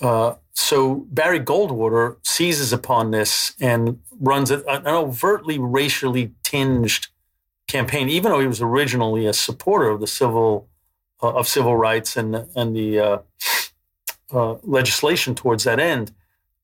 [0.00, 7.06] uh, so Barry Goldwater seizes upon this and runs an overtly racially tinged
[7.68, 10.68] campaign, even though he was originally a supporter of the civil
[11.22, 13.18] uh, of civil rights and and the uh,
[14.32, 16.12] uh legislation towards that end.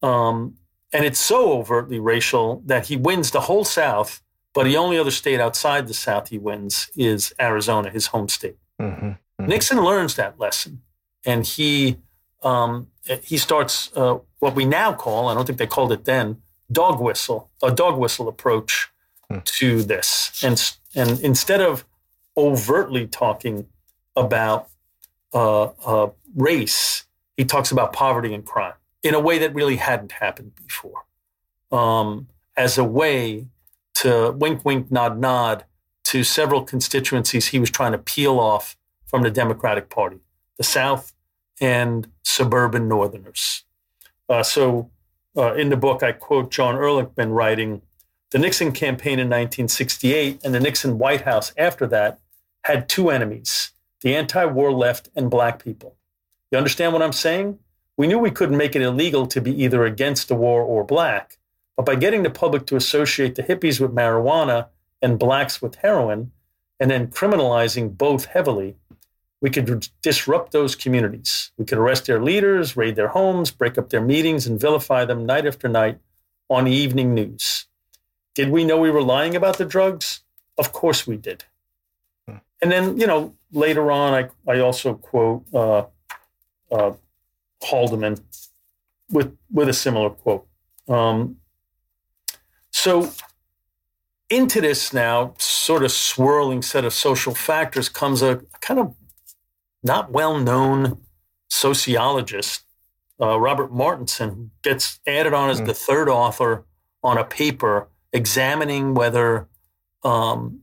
[0.03, 0.57] Um,
[0.93, 4.23] and it's so overtly racial that he wins the whole South
[4.55, 8.57] but the only other state outside the South he wins is Arizona, his home state.
[8.81, 9.47] Mm-hmm, mm-hmm.
[9.47, 10.83] Nixon learns that lesson,
[11.27, 11.99] and he
[12.43, 12.89] um,
[13.23, 17.01] he starts uh, what we now call, I don't think they called it then, dog
[17.01, 18.91] whistle, a dog whistle approach
[19.31, 19.43] mm.
[19.45, 20.43] to this.
[20.45, 21.85] And, and instead of
[22.37, 23.67] overtly talking
[24.15, 24.69] about
[25.33, 27.05] uh, uh, race,
[27.37, 31.05] he talks about poverty and crime in a way that really hadn't happened before,
[31.73, 33.47] um, as a way
[33.95, 35.65] to wink, wink, nod, nod
[36.05, 38.77] to several constituencies he was trying to peel off
[39.07, 40.19] from the Democratic Party,
[40.59, 41.13] the South
[41.61, 43.65] and suburban Northerners.
[44.29, 44.91] Uh, so
[45.37, 47.83] uh, in the book, I quote John Ehrlichman writing
[48.31, 52.19] The Nixon campaign in 1968 and the Nixon White House after that
[52.65, 55.97] had two enemies the anti war left and black people.
[56.51, 57.59] You understand what I'm saying?
[57.97, 61.39] We knew we couldn't make it illegal to be either against the war or black,
[61.77, 64.69] but by getting the public to associate the hippies with marijuana
[65.03, 66.33] and blacks with heroin,
[66.81, 68.77] and then criminalizing both heavily,
[69.41, 71.53] we could disrupt those communities.
[71.59, 75.27] We could arrest their leaders, raid their homes, break up their meetings, and vilify them
[75.27, 75.99] night after night
[76.49, 77.67] on the evening news.
[78.35, 80.21] Did we know we were lying about the drugs?
[80.57, 81.45] Of course we did.
[82.27, 82.37] Hmm.
[82.63, 85.85] And then, you know, later on, I, I also quote uh,
[86.73, 86.93] uh,
[87.63, 88.21] Haldeman
[89.11, 90.47] with, with a similar quote.
[90.89, 91.37] Um,
[92.85, 93.11] so,
[94.29, 98.95] into this now sort of swirling set of social factors comes a kind of
[99.83, 101.01] not well known
[101.49, 102.65] sociologist,
[103.19, 105.67] uh, Robert Martinson, who gets added on as mm.
[105.67, 106.67] the third author
[107.03, 109.49] on a paper examining whether
[110.03, 110.61] um,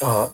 [0.00, 0.28] uh,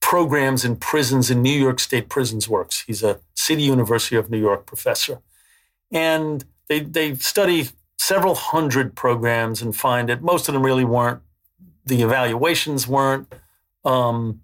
[0.00, 2.84] programs in prisons in New York State prisons works.
[2.86, 5.18] He's a City University of New York professor.
[5.90, 7.70] And they, they study
[8.06, 11.20] several hundred programs and find that most of them really weren't,
[11.86, 13.32] the evaluations weren't
[13.84, 14.40] um,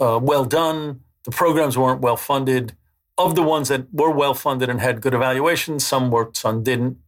[0.00, 1.00] uh, well done.
[1.24, 2.74] The programs weren't well funded.
[3.16, 6.98] Of the ones that were well funded and had good evaluations, some worked, some didn't.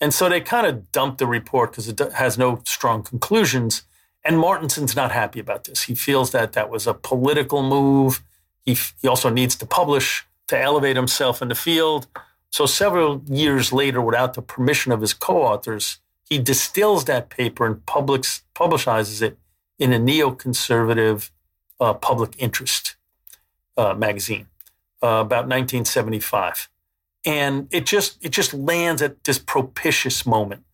[0.00, 3.82] And so they kind of dumped the report because it has no strong conclusions.
[4.22, 5.84] And Martinson's not happy about this.
[5.84, 8.22] He feels that that was a political move.
[8.66, 12.06] He, he also needs to publish to elevate himself in the field.
[12.50, 17.84] So several years later, without the permission of his co-authors, he distills that paper and
[17.86, 19.38] publics, publicizes it
[19.78, 21.30] in a neoconservative
[21.80, 22.96] uh, public interest
[23.76, 24.46] uh, magazine
[25.02, 26.68] uh, about 1975,
[27.24, 30.64] and it just it just lands at this propitious moment.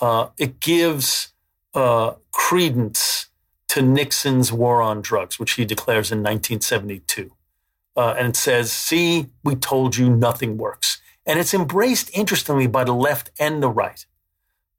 [0.00, 1.32] Uh, it gives
[1.74, 3.28] uh, credence
[3.68, 7.32] to Nixon's war on drugs, which he declares in 1972,
[7.96, 12.84] uh, and it says, "See, we told you nothing works." And it's embraced, interestingly, by
[12.84, 14.04] the left and the right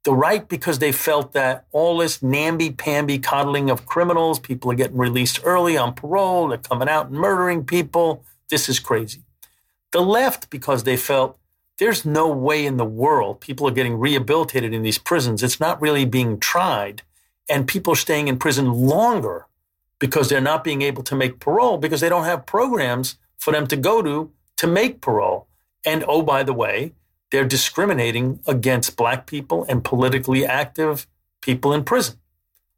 [0.04, 4.98] the right because they felt that all this namby-pamby coddling of criminals, people are getting
[4.98, 8.22] released early on parole, they're coming out and murdering people.
[8.50, 9.22] This is crazy.
[9.92, 11.38] The left because they felt
[11.78, 15.42] there's no way in the world people are getting rehabilitated in these prisons.
[15.42, 17.02] It's not really being tried.
[17.48, 19.46] And people are staying in prison longer
[19.98, 23.66] because they're not being able to make parole because they don't have programs for them
[23.68, 25.48] to go to to make parole.
[25.84, 26.92] And oh, by the way,
[27.30, 31.06] they're discriminating against black people and politically active
[31.40, 32.16] people in prison.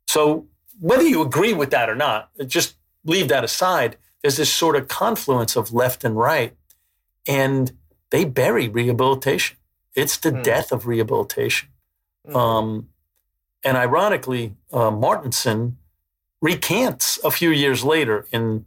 [0.09, 0.47] So
[0.81, 3.97] whether you agree with that or not, just leave that aside.
[4.23, 6.57] There's this sort of confluence of left and right,
[7.27, 7.73] and
[8.11, 9.57] they bury rehabilitation.
[9.95, 10.43] It's the mm.
[10.43, 11.69] death of rehabilitation.
[12.27, 12.37] Mm.
[12.37, 12.89] Um,
[13.65, 15.79] and ironically, uh, Martinson
[16.41, 18.67] recants a few years later in,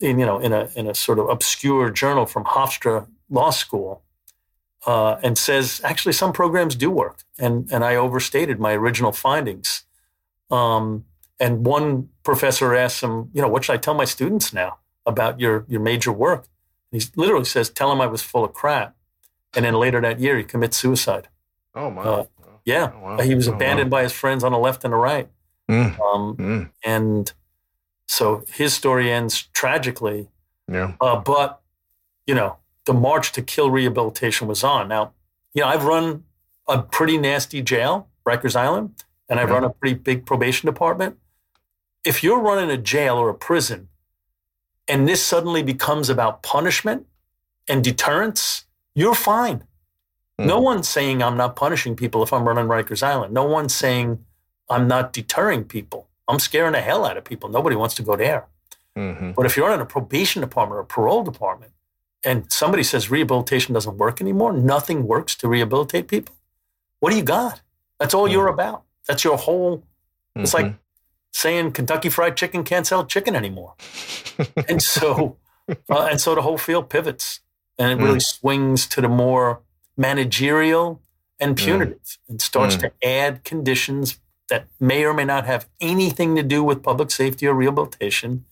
[0.00, 4.02] in you know in a in a sort of obscure journal from Hofstra Law School
[4.86, 9.84] uh, and says actually some programs do work, and and I overstated my original findings.
[10.50, 11.04] Um,
[11.38, 15.40] and one professor asked him, you know, what should I tell my students now about
[15.40, 16.46] your your major work?
[16.92, 18.96] And he literally says, tell him I was full of crap.
[19.54, 21.28] And then later that year, he commits suicide.
[21.74, 22.02] Oh my!
[22.02, 22.24] Uh,
[22.64, 23.20] yeah, oh, wow.
[23.20, 23.98] he was oh, abandoned wow.
[23.98, 25.28] by his friends on the left and the right.
[25.68, 26.00] Mm.
[26.00, 26.70] Um, mm.
[26.84, 27.32] And
[28.06, 30.28] so his story ends tragically.
[30.68, 30.94] Yeah.
[31.00, 31.60] Uh, but
[32.26, 34.88] you know, the march to kill rehabilitation was on.
[34.88, 35.12] Now,
[35.54, 36.24] you know, I've run
[36.68, 39.54] a pretty nasty jail, Rikers Island, and I've yeah.
[39.54, 41.18] run a pretty big probation department.
[42.04, 43.88] If you're running a jail or a prison
[44.88, 47.06] and this suddenly becomes about punishment
[47.68, 48.64] and deterrence,
[48.94, 49.58] you're fine.
[49.58, 50.46] Mm-hmm.
[50.46, 53.34] No one's saying I'm not punishing people if I'm running Rikers Island.
[53.34, 54.24] No one's saying
[54.68, 56.08] I'm not deterring people.
[56.26, 57.48] I'm scaring the hell out of people.
[57.48, 58.46] Nobody wants to go there.
[58.96, 59.32] Mm-hmm.
[59.32, 61.72] But if you're running a probation department or a parole department,
[62.24, 66.34] and somebody says rehabilitation doesn't work anymore, nothing works to rehabilitate people,
[67.00, 67.62] what do you got?
[67.98, 68.32] That's all mm-hmm.
[68.32, 68.82] you're about.
[69.06, 69.78] That's your whole.
[69.78, 70.40] Mm-hmm.
[70.42, 70.76] It's like mm-hmm.
[71.32, 73.74] saying Kentucky Fried Chicken can't sell chicken anymore,
[74.68, 75.36] and so
[75.90, 77.40] uh, and so the whole field pivots
[77.80, 78.22] and it really mm.
[78.22, 79.62] swings to the more
[79.96, 81.00] managerial
[81.40, 81.64] and mm.
[81.64, 82.18] punitive mm.
[82.28, 82.80] and starts mm.
[82.80, 87.46] to add conditions that may or may not have anything to do with public safety
[87.46, 88.44] or rehabilitation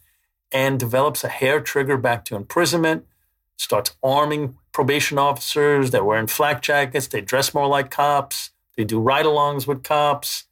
[0.50, 3.04] and develops a hair trigger back to imprisonment
[3.58, 5.90] starts arming probation officers.
[5.90, 7.08] They're wearing flak jackets.
[7.08, 8.50] They dress more like cops.
[8.76, 10.44] They do ride-alongs with cops.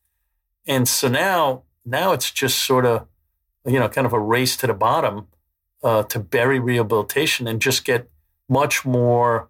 [0.66, 3.06] And so now, now it's just sort of,
[3.64, 5.28] you know, kind of a race to the bottom
[5.82, 8.10] uh, to bury rehabilitation and just get
[8.48, 9.48] much more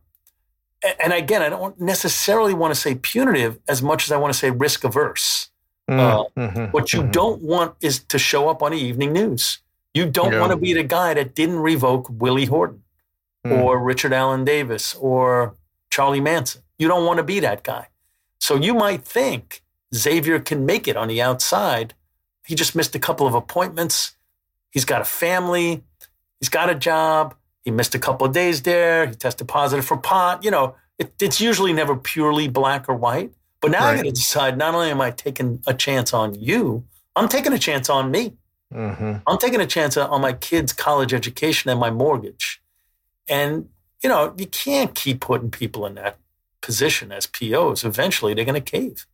[1.01, 4.39] and again, I don't necessarily want to say punitive as much as I want to
[4.39, 5.51] say risk averse.
[5.91, 7.11] Mm, uh, mm-hmm, what you mm-hmm.
[7.13, 9.59] don't want is to show up on the evening news.
[9.95, 10.41] You don't yeah.
[10.41, 12.83] want to be the guy that didn't revoke Willie Horton
[13.51, 13.63] mm.
[13.63, 15.55] or Richard Allen Davis or
[15.91, 16.63] Charlie Manson.
[16.79, 17.89] You don't want to be that guy.
[18.39, 19.63] So you might think
[19.95, 21.95] Xavier can make it on the outside.
[22.45, 24.17] He just missed a couple of appointments.
[24.71, 25.83] He's got a family.
[26.41, 27.35] He's got a job.
[27.65, 29.07] He missed a couple of days there.
[29.07, 30.45] He tested positive for pot.
[30.45, 33.33] You know, it, it's usually never purely black or white.
[33.61, 33.95] But now right.
[33.95, 36.85] I got to decide not only am I taking a chance on you,
[37.17, 38.35] I'm taking a chance on me.
[38.73, 39.15] Mm-hmm.
[39.27, 42.61] I'm taking a chance on my kids' college education and my mortgage.
[43.29, 43.69] And,
[44.03, 46.19] you know, you can't keep putting people in that
[46.61, 47.85] position as POs.
[47.85, 49.07] Eventually, they're going to cave.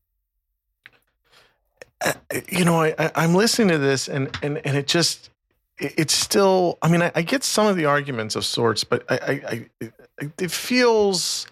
[2.05, 2.13] Uh,
[2.49, 5.31] you know, I, am listening to this and, and, and it just,
[5.79, 9.15] it's still, I mean, I, I, get some of the arguments of sorts, but I,
[9.15, 11.47] I, I, it feels,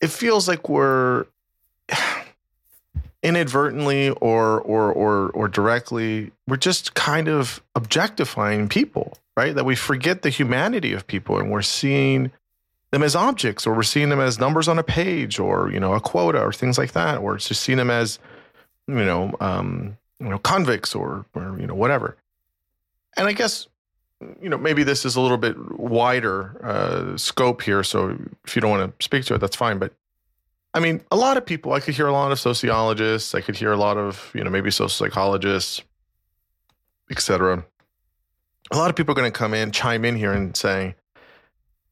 [0.00, 1.26] it feels like we're
[3.22, 9.54] inadvertently or, or, or, or directly, we're just kind of objectifying people, right?
[9.54, 12.32] That we forget the humanity of people and we're seeing
[12.90, 15.94] them as objects or we're seeing them as numbers on a page or, you know,
[15.94, 18.18] a quota or things like that, or it's just seeing them as,
[18.86, 22.16] you know, um, you know, convicts or, or, you know, whatever
[23.16, 23.66] and I guess
[24.40, 27.82] you know maybe this is a little bit wider uh, scope here.
[27.82, 29.78] So if you don't want to speak to it, that's fine.
[29.78, 29.92] But
[30.74, 31.72] I mean, a lot of people.
[31.72, 33.34] I could hear a lot of sociologists.
[33.34, 35.82] I could hear a lot of you know maybe social psychologists,
[37.10, 37.64] etc.
[38.70, 40.94] A lot of people are going to come in, chime in here, and say.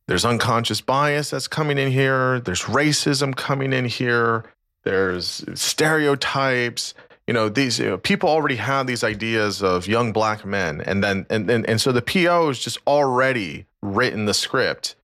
[0.06, 2.40] There's unconscious bias that's coming in here.
[2.40, 4.44] There's racism coming in here.
[4.83, 6.94] There's stereotypes
[7.30, 11.04] you know these you know, people already have these ideas of young black men and
[11.04, 14.96] then and, and and so the po is just already written the script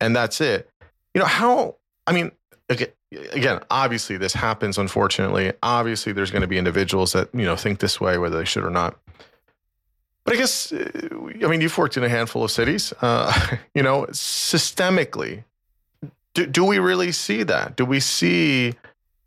[0.00, 0.68] and that's it
[1.14, 1.76] you know how
[2.08, 2.32] i mean
[2.68, 2.88] again,
[3.30, 7.78] again obviously this happens unfortunately obviously there's going to be individuals that you know think
[7.78, 8.98] this way whether they should or not
[10.28, 10.90] but i guess uh,
[11.42, 12.92] i mean you've worked in a handful of cities.
[13.00, 15.44] Uh, you know systemically
[16.38, 17.74] do, do we really see that?
[17.74, 18.74] Do we see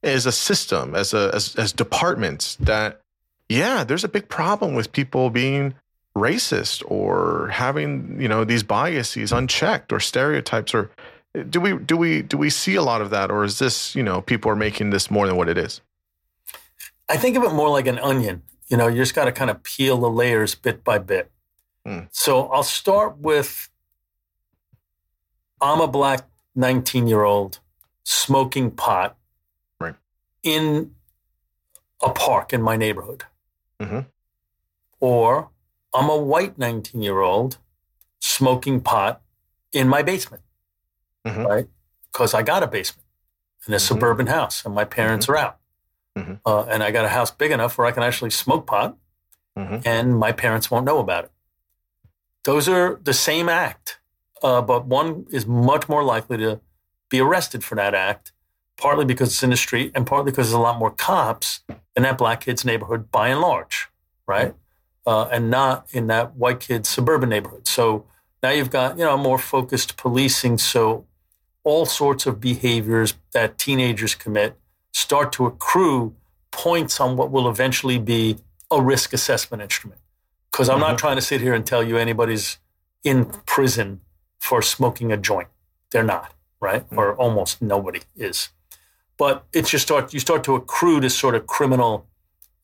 [0.01, 3.01] as a system, as a as, as departments that
[3.49, 5.75] yeah, there's a big problem with people being
[6.15, 10.89] racist or having you know these biases unchecked or stereotypes or
[11.49, 14.03] do we do we do we see a lot of that or is this you
[14.03, 15.81] know people are making this more than what it is?
[17.09, 19.51] I think of it more like an onion you know you just got to kind
[19.51, 21.29] of peel the layers bit by bit
[21.86, 22.07] mm.
[22.12, 23.69] so i'll start with
[25.62, 26.21] i'm a black
[26.55, 27.60] 19 year old
[28.03, 29.15] smoking pot
[30.43, 30.91] in
[32.01, 33.23] a park in my neighborhood.
[33.79, 33.99] Mm-hmm.
[34.99, 35.49] Or
[35.93, 37.57] I'm a white 19 year old
[38.19, 39.21] smoking pot
[39.71, 40.43] in my basement,
[41.25, 41.45] mm-hmm.
[41.45, 41.67] right?
[42.12, 43.05] Because I got a basement
[43.67, 43.81] in a mm-hmm.
[43.81, 45.34] suburban house and my parents mm-hmm.
[45.34, 45.57] are out.
[46.17, 46.34] Mm-hmm.
[46.45, 48.97] Uh, and I got a house big enough where I can actually smoke pot
[49.58, 49.78] mm-hmm.
[49.86, 51.32] and my parents won't know about it.
[52.43, 54.00] Those are the same act,
[54.43, 56.60] uh, but one is much more likely to
[57.10, 58.32] be arrested for that act
[58.82, 61.62] partly because it's in the street and partly because there's a lot more cops
[61.95, 63.88] in that black kid's neighborhood by and large,
[64.26, 64.56] right?
[65.06, 67.67] Uh, and not in that white kid's suburban neighborhood.
[67.67, 68.06] So
[68.41, 70.58] now you've got, you know, more focused policing.
[70.58, 71.06] So
[71.63, 74.58] all sorts of behaviors that teenagers commit
[74.91, 76.15] start to accrue
[76.51, 78.38] points on what will eventually be
[78.69, 80.01] a risk assessment instrument.
[80.51, 80.91] Because I'm mm-hmm.
[80.91, 82.58] not trying to sit here and tell you anybody's
[83.04, 84.01] in prison
[84.39, 85.47] for smoking a joint.
[85.91, 86.84] They're not, right?
[86.86, 86.99] Mm-hmm.
[86.99, 88.49] Or almost nobody is
[89.21, 92.08] but it's just start you start to accrue this sort of criminal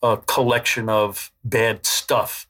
[0.02, 2.48] uh, collection of bad stuff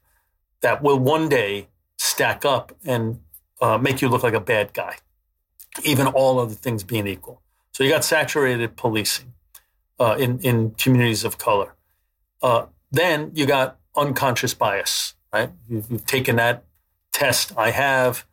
[0.62, 3.20] that will one day stack up and
[3.60, 4.96] uh, make you look like a bad guy,
[5.84, 7.42] even all other things being equal.
[7.72, 9.34] So you got saturated policing
[9.98, 11.74] uh, in in communities of color.
[12.42, 15.50] Uh, then you got unconscious bias, right?
[15.68, 16.64] You've, you've taken that
[17.12, 17.52] test.
[17.56, 18.24] I have.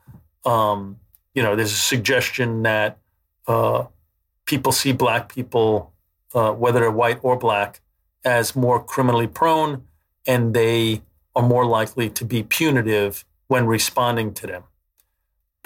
[0.45, 0.99] Um,
[1.33, 2.97] you know, there's a suggestion that
[3.47, 3.85] uh,
[4.45, 5.91] people see black people,
[6.33, 7.81] uh, whether they're white or black,
[8.23, 9.83] as more criminally prone,
[10.25, 11.01] and they
[11.35, 14.63] are more likely to be punitive when responding to them.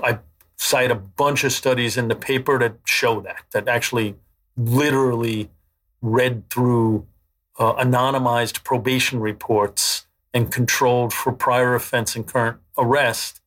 [0.02, 0.20] I
[0.58, 4.16] cite a bunch of studies in the paper that show that, that actually
[4.58, 5.50] literally
[6.02, 7.06] read through
[7.58, 13.42] uh, anonymized probation reports and controlled for prior offense and current arrest.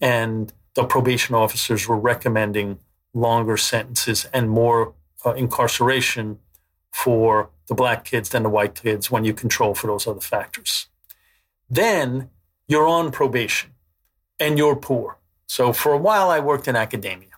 [0.00, 2.78] And the probation officers were recommending
[3.14, 4.94] longer sentences and more
[5.24, 6.38] uh, incarceration
[6.92, 10.88] for the black kids than the white kids when you control for those other factors.
[11.70, 12.30] Then
[12.68, 13.70] you're on probation
[14.38, 15.18] and you're poor.
[15.46, 17.30] So for a while, I worked in academia.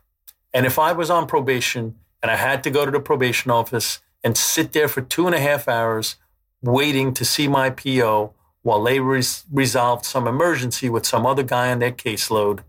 [0.53, 3.53] And if I was on probation and And I had to go to the probation
[3.53, 6.17] office and sit there for two and a half hours
[6.61, 11.71] waiting to see my PO while they res- resolved some emergency with some other guy
[11.71, 12.65] on their caseload.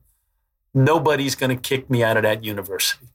[0.75, 3.07] Nobody's going to kick me out of that university.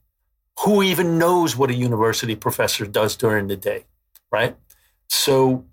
[0.59, 3.85] Who even knows what a university professor does during the day,
[4.29, 4.57] right?
[5.07, 5.63] So,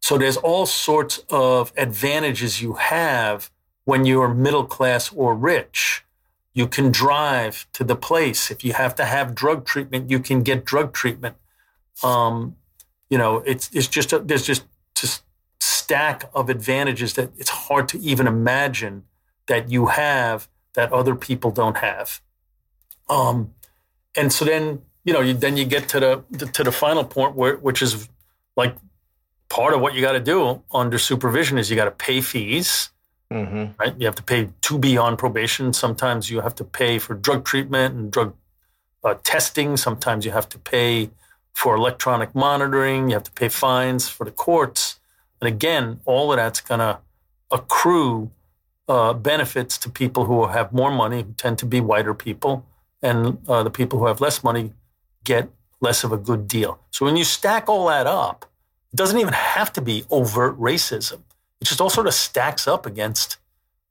[0.00, 3.50] so there's all sorts of advantages you have
[3.84, 6.03] when you're middle class or rich.
[6.54, 8.50] You can drive to the place.
[8.50, 11.36] If you have to have drug treatment, you can get drug treatment.
[12.02, 12.56] Um,
[13.10, 15.22] you know, it's it's just a, there's just just
[15.60, 19.04] stack of advantages that it's hard to even imagine
[19.46, 22.20] that you have that other people don't have.
[23.08, 23.54] Um,
[24.16, 27.34] and so then you know, you, then you get to the to the final point
[27.34, 28.08] where which is
[28.56, 28.76] like
[29.48, 32.90] part of what you got to do under supervision is you got to pay fees
[33.32, 33.72] Mm-hmm.
[33.78, 33.94] Right?
[33.98, 35.72] You have to pay to be on probation.
[35.72, 38.34] Sometimes you have to pay for drug treatment and drug
[39.02, 39.76] uh, testing.
[39.76, 41.10] Sometimes you have to pay
[41.52, 43.08] for electronic monitoring.
[43.08, 45.00] You have to pay fines for the courts.
[45.40, 46.98] And again, all of that's going to
[47.50, 48.30] accrue
[48.88, 52.64] uh, benefits to people who have more money, who tend to be whiter people,
[53.02, 54.72] and uh, the people who have less money
[55.24, 55.48] get
[55.80, 56.78] less of a good deal.
[56.90, 58.46] So when you stack all that up,
[58.92, 61.20] it doesn't even have to be overt racism.
[61.64, 63.38] It just all sort of stacks up against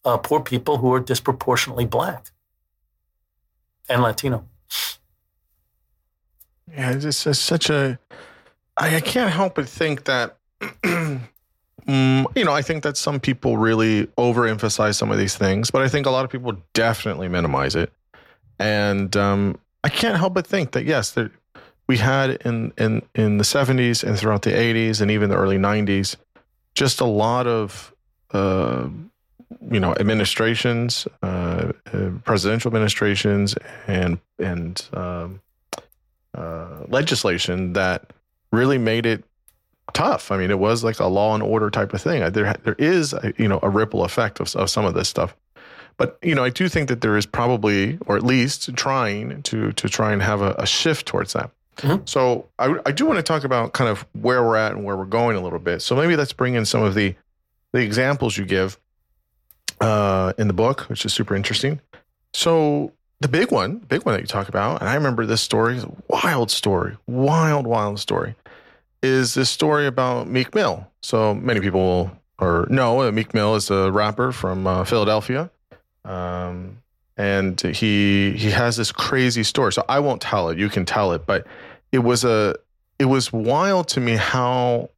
[0.06, 2.30] uh, poor people who are disproportionately black
[3.90, 4.46] and Latino.
[6.72, 7.98] Yeah, it's such a.
[8.78, 10.38] I, I can't help but think that,
[10.84, 15.82] mm, you know, I think that some people really overemphasize some of these things, but
[15.82, 17.92] I think a lot of people definitely minimize it.
[18.60, 21.32] And um, I can't help but think that yes, there,
[21.88, 25.58] we had in in in the 70s and throughout the 80s and even the early
[25.58, 26.18] 90s
[26.74, 27.94] just a lot of
[28.32, 28.88] uh,
[29.72, 33.56] you know administrations, uh, uh, presidential administrations,
[33.88, 35.42] and and um,
[36.36, 38.12] uh, legislation that
[38.52, 39.24] really made it
[39.94, 40.32] tough.
[40.32, 42.32] I mean, it was like a law and order type of thing.
[42.32, 45.36] There there is a, you know a ripple effect of, of some of this stuff.
[45.98, 49.72] But you know, I do think that there is probably, or at least trying to
[49.74, 51.52] to try and have a, a shift towards that.
[51.78, 52.04] Mm-hmm.
[52.06, 54.96] So I, I do want to talk about kind of where we're at and where
[54.96, 55.82] we're going a little bit.
[55.82, 57.16] So maybe let's bring in some of the
[57.72, 58.78] the examples you give
[59.82, 61.82] uh, in the book, which is super interesting.
[62.34, 65.82] So the big one, big one that you talk about, and I remember this story,
[66.08, 68.36] wild story, wild, wild story,
[69.02, 70.88] is this story about Meek Mill.
[71.02, 75.50] So many people will or know Meek Mill is a rapper from uh, Philadelphia.
[76.06, 76.83] Um,
[77.18, 79.74] and he he has this crazy story.
[79.74, 80.58] So I won't tell it.
[80.58, 81.46] You can tell it, but
[81.92, 82.56] it was a
[83.00, 84.90] it was wild to me how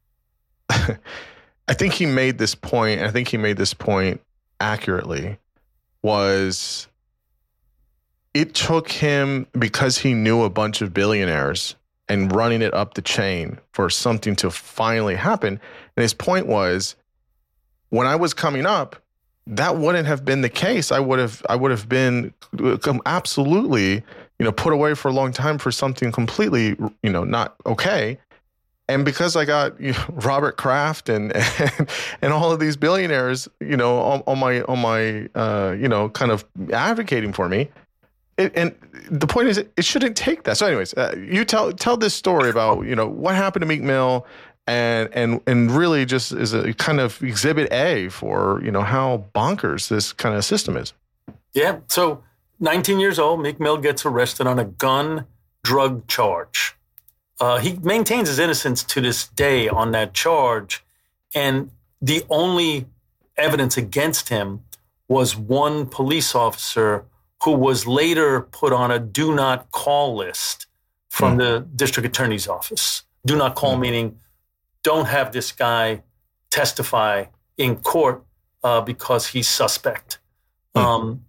[0.70, 3.02] I think he made this point.
[3.02, 4.20] I think he made this point
[4.60, 5.38] accurately.
[6.02, 6.88] Was
[8.34, 11.74] it took him because he knew a bunch of billionaires
[12.08, 15.60] and running it up the chain for something to finally happen.
[15.96, 16.96] And his point was
[17.90, 18.96] when I was coming up,
[19.50, 20.92] that wouldn't have been the case.
[20.92, 22.32] I would have I would have been
[23.06, 24.02] absolutely
[24.38, 28.18] you know put away for a long time for something completely you know not okay.
[28.88, 31.88] And because I got you know, Robert Kraft and, and
[32.22, 36.08] and all of these billionaires, you know, on, on my on my uh, you know
[36.08, 37.70] kind of advocating for me,
[38.40, 38.74] it, and
[39.10, 40.56] the point is, it, shouldn't take that.
[40.56, 43.82] So, anyways, uh, you tell tell this story about you know what happened to Meek
[43.82, 44.26] Mill
[44.66, 49.24] and and and really just is a kind of exhibit A for you know how
[49.34, 50.92] bonkers this kind of system is.
[51.52, 51.78] Yeah.
[51.88, 52.22] So
[52.60, 55.26] 19 years old, Meek Mill gets arrested on a gun
[55.64, 56.76] drug charge.
[57.40, 60.84] Uh, he maintains his innocence to this day on that charge,
[61.34, 61.70] and
[62.02, 62.86] the only
[63.36, 64.62] evidence against him
[65.08, 67.04] was one police officer
[67.42, 70.66] who was later put on a do not call list
[71.08, 71.38] from mm.
[71.38, 73.02] the district attorney's office.
[73.26, 73.80] Do not call mm.
[73.80, 74.20] meaning
[74.82, 76.02] don't have this guy
[76.50, 77.26] testify
[77.56, 78.24] in court
[78.64, 80.18] uh, because he's suspect.
[80.74, 80.86] Mm-hmm.
[80.86, 81.24] Um,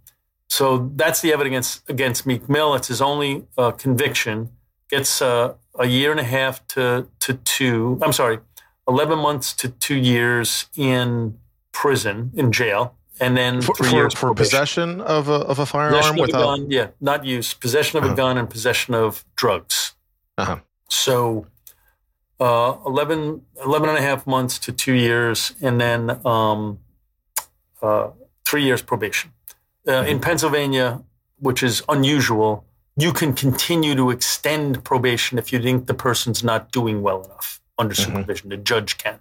[0.49, 2.76] so that's the evidence against Meek Mill.
[2.76, 4.49] It's his only uh, conviction.
[4.89, 7.97] Gets uh, a year and a half to to two.
[8.02, 8.39] I'm sorry,
[8.88, 11.38] eleven months to two years in
[11.72, 15.66] prison in jail, and then for, three for, years for possession of a of a
[15.66, 18.14] firearm possession without a gun, yeah, not use possession of uh-huh.
[18.14, 19.95] a gun and possession of drugs.
[20.38, 20.60] Uh-huh.
[20.89, 21.47] So
[22.42, 26.80] uh, 11, 11 and a half months to two years, and then um,
[27.82, 28.10] uh,
[28.44, 29.32] three years probation.
[29.88, 30.20] Uh, in mm-hmm.
[30.20, 31.02] Pennsylvania,
[31.39, 32.66] which is unusual,
[32.98, 37.62] you can continue to extend probation if you think the person's not doing well enough
[37.78, 38.12] under mm-hmm.
[38.12, 38.50] supervision.
[38.50, 39.20] The judge can.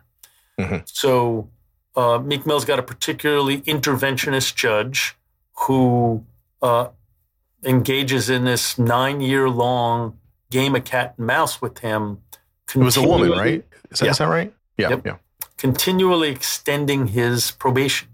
[0.58, 0.76] Mm-hmm.
[0.86, 1.50] So
[1.96, 5.16] uh, Meek Mill's got a particularly interventionist judge
[5.66, 6.24] who
[6.62, 6.88] uh,
[7.64, 10.18] engages in this nine year long
[10.50, 12.22] game of cat and mouse with him.
[12.74, 13.64] It was a woman, right?
[13.90, 14.10] Is that, Yeah.
[14.12, 14.52] is that right?
[14.78, 15.06] Yeah, Yep.
[15.06, 15.16] yeah.
[15.56, 18.08] continually extending his probation.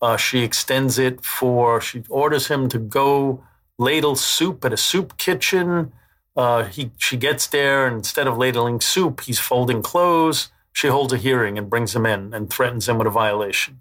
[0.00, 3.44] Uh, she extends it for, she orders him to go
[3.78, 5.92] ladle soup at a soup kitchen.
[6.36, 10.48] Uh, he, she gets there, and instead of ladling soup, he's folding clothes.
[10.72, 13.80] She holds a hearing and brings him in and threatens him with a violation.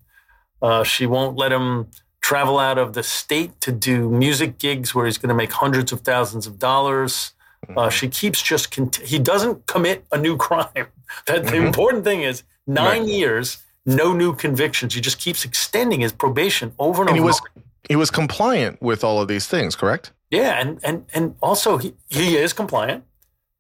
[0.61, 1.87] Uh, she won't let him
[2.21, 5.91] travel out of the state to do music gigs where he's going to make hundreds
[5.91, 7.31] of thousands of dollars.
[7.75, 10.87] Uh, she keeps just, cont- he doesn't commit a new crime.
[11.27, 11.67] That the Mhm.
[11.67, 13.07] important thing is nine Right.
[13.09, 14.93] years, no new convictions.
[14.95, 17.27] He just keeps extending his probation over and, And he over.
[17.27, 17.41] was
[17.87, 20.11] he was compliant with all of these things, correct?
[20.31, 23.03] yeah, and and and also he, he is compliant.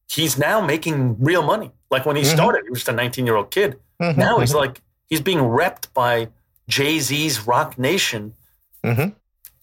[0.09, 1.71] He's now making real money.
[1.91, 2.33] Like when he Mhm.
[2.33, 3.77] started, he was just a 19 year old kid.
[4.01, 6.29] Mhm, Now he's mhm, like he's being repped by
[6.67, 8.33] Jay Z's Roc Nation.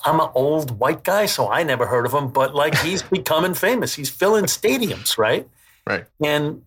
[0.04, 3.54] I'm an old white guy, so I never heard of him, but like he's becoming
[3.54, 3.94] famous.
[3.94, 5.48] He's filling stadiums, right?
[5.86, 6.06] Right.
[6.22, 6.62] And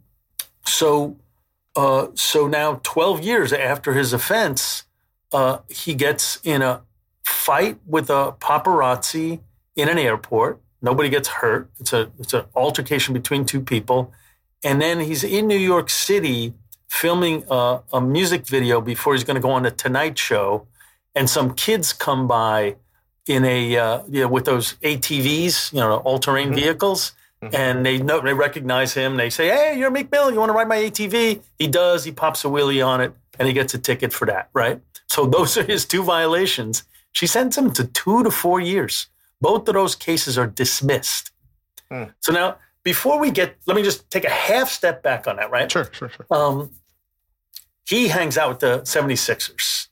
[0.65, 1.17] so,
[1.75, 4.83] uh, so now 12 years after his offense,
[5.31, 6.81] uh, he gets in a
[7.23, 9.39] fight with a paparazzi
[9.75, 10.61] in an airport.
[10.81, 11.69] Nobody gets hurt.
[11.79, 14.13] It's a it's an altercation between two people,
[14.63, 16.53] and then he's in New York City
[16.87, 20.67] filming a, a music video before he's going to go on the Tonight Show,
[21.15, 22.75] and some kids come by
[23.27, 26.55] in a uh, you know, with those ATVs, you know, all terrain Mhm.
[26.55, 27.53] vehicles, Mhm.
[27.53, 29.17] and they know they recognize him.
[29.17, 30.31] They say, "Hey, you're Meek Mill.
[30.31, 32.03] You want to ride my ATV?" He does.
[32.03, 34.49] He pops a wheelie on it, and he gets a ticket for that.
[34.53, 34.79] Right.
[35.07, 36.83] So those are his two violations.
[37.11, 39.07] She sends him to two to four years.
[39.41, 41.31] Both of those cases are dismissed.
[41.91, 42.05] Hmm.
[42.19, 45.49] So now, before we get, let me just take a half step back on that.
[45.51, 45.71] Right.
[45.71, 46.25] Sure, sure, sure.
[46.29, 46.71] Um,
[47.87, 49.84] he hangs out with the 76ers.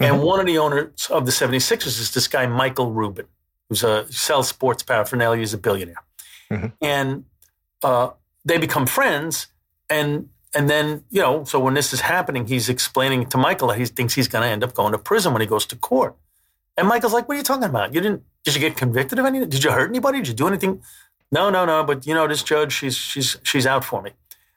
[0.00, 0.22] And Mhm.
[0.22, 3.26] one of the owners of the 76ers is this guy, Michael Rubin,
[3.68, 5.38] who's a sells sports paraphernalia.
[5.40, 6.02] He's a billionaire.
[6.50, 6.72] Mhm.
[6.80, 7.24] And
[7.82, 8.10] uh,
[8.44, 9.48] they become friends.
[9.88, 13.78] And and then, you know, so when this is happening, he's explaining to Michael that
[13.78, 16.16] he thinks he's going to end up going to prison when he goes to court.
[16.76, 17.94] And Michael's like, "What are you talking about?
[17.94, 18.24] You didn't?
[18.44, 19.48] Did you get convicted of anything?
[19.48, 20.18] Did you hurt anybody?
[20.18, 20.82] Did you do anything?"
[21.30, 21.84] No, no, no.
[21.84, 24.10] But you know, this judge, she's she's she's out for me.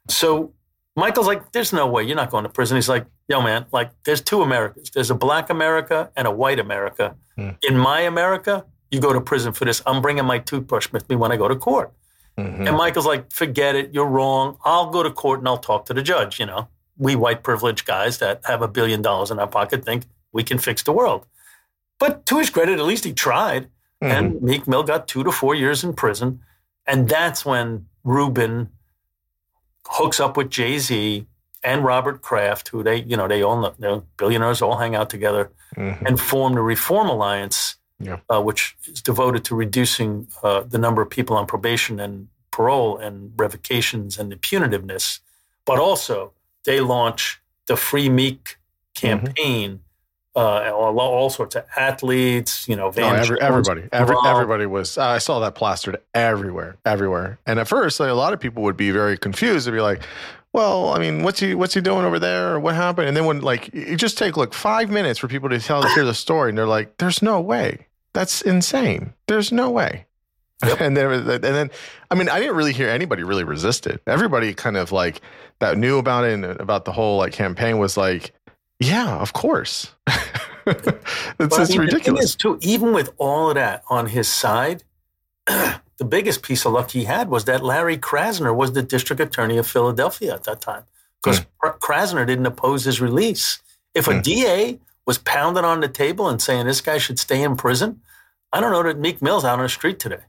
[0.10, 0.52] So
[0.96, 3.92] Michael's like, "There's no way you're not going to prison." He's like, "Yo, man, like,
[4.04, 4.90] there's two Americas.
[4.92, 7.16] There's a black America and a white America.
[7.36, 7.52] Hmm.
[7.62, 9.82] In my America, you go to prison for this.
[9.86, 11.94] I'm bringing my toothbrush with me when I go to court."
[12.38, 12.68] Mhm.
[12.68, 13.94] And Michael's like, "Forget it.
[13.94, 14.58] You're wrong.
[14.66, 16.68] I'll go to court and I'll talk to the judge." You know,
[16.98, 20.58] we white privileged guys that have a billion dollars in our pocket think we can
[20.58, 21.26] fix the world.
[22.00, 23.70] But to his credit, at least he tried.
[24.02, 24.12] Mhm.
[24.12, 26.42] And Meek Mill got two to four years in prison.
[26.86, 28.70] And that's when Rubin
[29.88, 31.28] hooks up with Jay Z
[31.64, 35.50] and Robert Kraft, who they, you know, they all know, billionaires all hang out together
[35.78, 36.02] Mhm.
[36.06, 38.18] and form the Reform Alliance, Yeah.
[38.30, 42.98] uh, which is devoted to reducing uh, the number of people on probation and parole
[42.98, 45.20] and revocations and the punitiveness.
[45.66, 46.34] But also,
[46.66, 48.58] they launch the Free Meek
[48.96, 49.80] campaign.
[50.36, 54.98] Uh, all, all sorts of athletes, you know, Oh, every, everybody, every, everybody was.
[54.98, 57.38] I saw that plastered everywhere, everywhere.
[57.46, 59.68] And at first, like, a lot of people would be very confused.
[59.68, 60.02] They'd be like,
[60.54, 62.54] "Well, I mean, what's he, what's he doing over there?
[62.56, 65.50] Or what happened?" And then when like you just take like five minutes for people
[65.50, 67.88] to tell to hear the story, and they're like, "There's no way.
[68.14, 69.14] That's insane.
[69.28, 70.06] There's no way."
[70.64, 70.78] Yep.
[70.82, 71.72] and then, and then,
[72.10, 74.02] I mean, I didn't really hear anybody really resist it.
[74.08, 75.22] Everybody kind of like
[75.60, 78.34] that knew about it and uh, about the whole like campaign was like,
[78.80, 79.92] "Yeah, of course."
[80.68, 80.82] it's
[81.38, 82.36] But I mean, ridiculous.
[82.36, 84.84] too, even with all of that on his side,
[85.98, 89.58] the biggest piece of luck he had was that Larry Krasner was the district attorney
[89.58, 90.84] of Philadelphia at that time
[91.22, 93.60] because Krasner didn't oppose his release.
[93.94, 94.22] If a Hmm.
[94.22, 98.02] DA was pounding on the table and saying this guy should stay in prison,
[98.52, 100.24] I don't know that Meek Mill's out on the street today.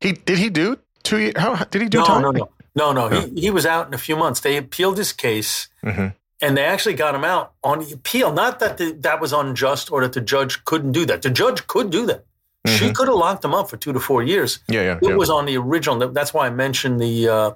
[0.00, 1.34] He did he do two years?
[1.36, 2.22] How did he do No, time?
[2.22, 3.10] no, no, no, no.
[3.10, 3.26] Yeah.
[3.26, 4.40] He, he was out in a few months.
[4.40, 5.68] They appealed his case.
[5.82, 6.08] hmm
[6.44, 8.32] and they actually got him out on the appeal.
[8.32, 11.22] Not that the, that was unjust or that the judge couldn't do that.
[11.22, 12.24] The judge could do that.
[12.66, 12.94] She Mhm.
[12.94, 14.60] could have locked him up for two to four years.
[14.68, 15.16] Yeah, yeah, It yeah.
[15.16, 16.08] was on the original.
[16.12, 17.50] That's why I mentioned the uh,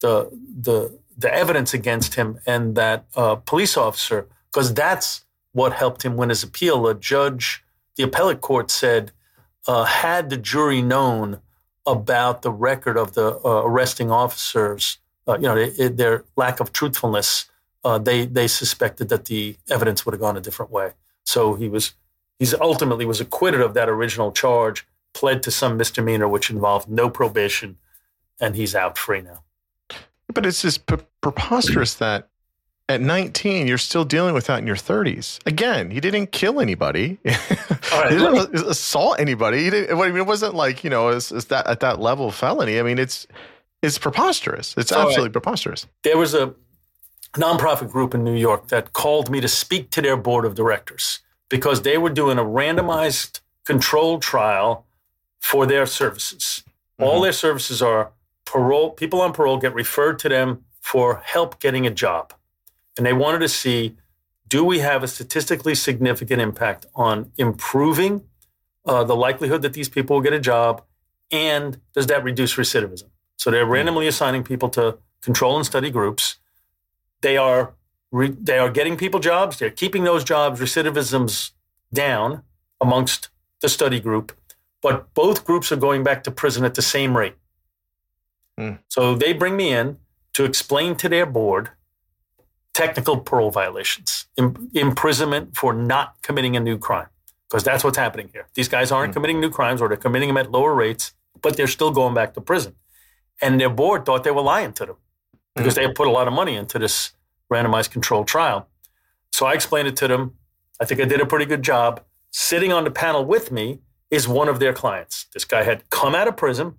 [0.00, 0.30] the
[0.62, 6.16] the the evidence against him and that uh, police officer because that's what helped him
[6.16, 6.86] win his appeal.
[6.86, 7.62] A judge,
[7.96, 9.12] the appellate court said,
[9.66, 11.40] uh, had the jury known
[11.84, 16.72] about the record of the uh, arresting officers, uh, you know, they, their lack of
[16.72, 17.46] truthfulness,
[17.84, 20.92] uh, they they suspected that the evidence would have gone a different way.
[21.24, 21.92] So he was
[22.38, 27.10] he's ultimately was acquitted of that original charge, pled to some misdemeanor which involved no
[27.10, 27.78] probation,
[28.40, 29.42] and he's out free now.
[30.32, 32.28] but it's just pre- preposterous that
[32.88, 35.44] at 19, you're still dealing with that in your 30s.
[35.46, 37.18] Again, he didn't kill anybody.
[37.90, 39.64] Right, he didn't assault anybody.
[39.64, 42.30] He didn't, I mean, it wasn't like, you know, it's, it's that at that level
[42.30, 42.78] felony.
[42.78, 43.26] I mean, it's
[43.80, 44.74] it's preposterous.
[44.76, 45.86] It's so uh, absolutely preposterous.
[46.02, 46.54] There was a
[47.32, 51.20] nonprofit group in New York that called me to speak to their board of directors
[51.48, 54.86] because they were doing a randomized controlled trial
[55.40, 56.64] for their services.
[56.66, 57.04] Mm-hmm.
[57.04, 58.12] All their services are
[58.44, 62.32] parole, people on parole get referred to them for help getting a job.
[62.96, 63.96] And they wanted to see
[64.48, 68.24] do we have a statistically significant impact on improving
[68.86, 70.82] uh, the likelihood that these people will get a job?
[71.30, 73.10] And does that reduce recidivism?
[73.36, 76.36] So they're randomly assigning people to control and study groups.
[77.20, 77.74] They are
[78.12, 79.58] re- they are getting people jobs.
[79.58, 80.60] They're keeping those jobs.
[80.60, 81.52] Recidivism's
[81.92, 82.42] down
[82.80, 83.28] amongst
[83.60, 84.36] the study group,
[84.82, 87.34] but both groups are going back to prison at the same rate.
[88.58, 88.78] Mm.
[88.88, 89.98] So they bring me in
[90.34, 91.70] to explain to their board
[92.74, 97.08] technical parole violations, Im- imprisonment for not committing a new crime,
[97.48, 98.46] because that's what's happening here.
[98.54, 99.14] These guys aren't mm.
[99.14, 102.34] committing new crimes or they're committing them at lower rates, but they're still going back
[102.34, 102.74] to prison.
[103.40, 104.96] And their board thought they were lying to them
[105.56, 105.76] because mm.
[105.76, 107.12] they had put a lot of money into this
[107.52, 108.68] randomized controlled trial.
[109.32, 110.34] So I explained it to them.
[110.80, 112.02] I think I did a pretty good job.
[112.30, 113.80] Sitting on the panel with me
[114.10, 115.26] is one of their clients.
[115.34, 116.74] This guy had come out of prison,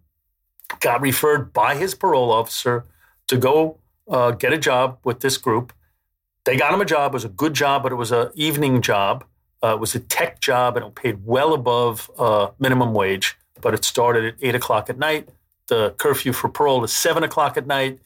[0.80, 2.86] got referred by his parole officer
[3.28, 3.78] to go
[4.10, 5.74] uh, get a job with this group.
[6.46, 7.12] They got him a job.
[7.12, 9.24] It was a good job, but it was an evening job.
[9.62, 13.38] Uh, it was a tech job, and it paid well above uh, minimum wage.
[13.62, 15.30] But it started at eight o'clock at night.
[15.68, 18.00] The curfew for parole is seven o'clock at night.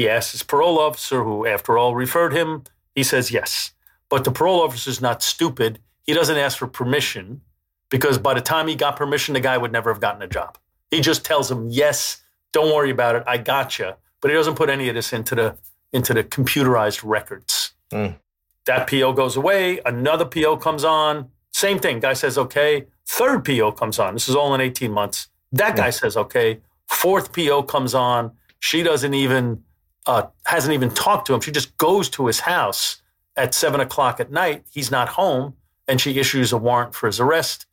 [0.00, 2.64] He asks his parole officer, who, after all, referred him.
[2.94, 3.74] He says yes.
[4.08, 5.78] But the parole officer is not stupid.
[6.04, 7.42] He doesn't ask for permission
[7.90, 10.56] because by the time he got permission, the guy would never have gotten a job.
[10.90, 13.24] He just tells him, yes, don't worry about it.
[13.26, 13.92] I got you.
[14.22, 15.58] But he doesn't put any of this into the,
[15.92, 17.74] into the computerized records.
[17.92, 18.16] Mm.
[18.64, 19.80] That PO goes away.
[19.84, 21.28] Another PO comes on.
[21.52, 22.00] Same thing.
[22.00, 22.86] Guy says, okay.
[23.04, 24.14] Third PO comes on.
[24.14, 25.28] This is all in 18 months.
[25.52, 26.60] That guy says, okay.
[26.86, 28.32] Fourth PO comes on.
[28.60, 29.62] She doesn't even,
[30.06, 31.40] uh, hasn't even talked to him.
[31.40, 33.02] She just goes to his house
[33.36, 34.64] at seven o'clock at night.
[34.70, 35.54] He's not home.
[35.88, 37.66] And she issues a warrant for his arrest.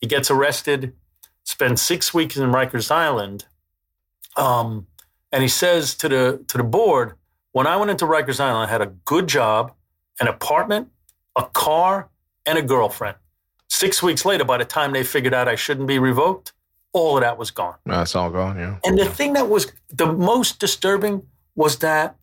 [0.00, 0.94] He gets arrested,
[1.44, 3.44] spends six weeks in Rikers Island.
[4.36, 4.86] Um,
[5.32, 7.14] and he says to the to the board,
[7.52, 9.72] when I went into Rikers Island, I had a good job,
[10.20, 10.88] an apartment,
[11.36, 12.08] a car,
[12.46, 13.16] and a girlfriend.
[13.68, 16.52] Six weeks later, by the time they figured out I shouldn't be revoked,
[16.92, 17.74] all of that was gone.
[17.84, 18.76] That's all gone, yeah.
[18.84, 21.26] And the thing that was the most disturbing
[21.58, 22.16] was that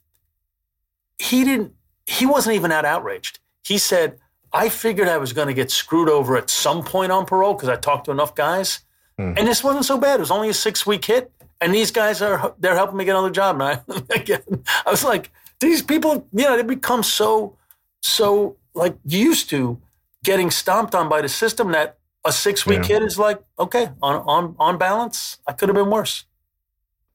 [1.19, 1.73] he didn't,
[2.05, 3.39] he wasn't even that outraged.
[3.63, 4.17] He said,
[4.53, 7.69] I figured I was going to get screwed over at some point on parole because
[7.69, 8.79] I talked to enough guys.
[9.19, 9.37] Mm.
[9.37, 10.15] And this wasn't so bad.
[10.15, 11.31] It was only a six week hit
[11.61, 13.59] and these guys are they're helping me get another job.
[13.59, 14.41] And I
[14.85, 17.57] I was like, these people, you know, they become so
[18.01, 19.81] so like used to
[20.23, 22.99] getting stomped on by the system that a six week yeah.
[22.99, 25.39] hit is like okay on on on balance.
[25.47, 26.25] I could have been worse.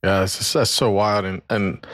[0.02, 1.86] Yeah, it's just, that's so wild and and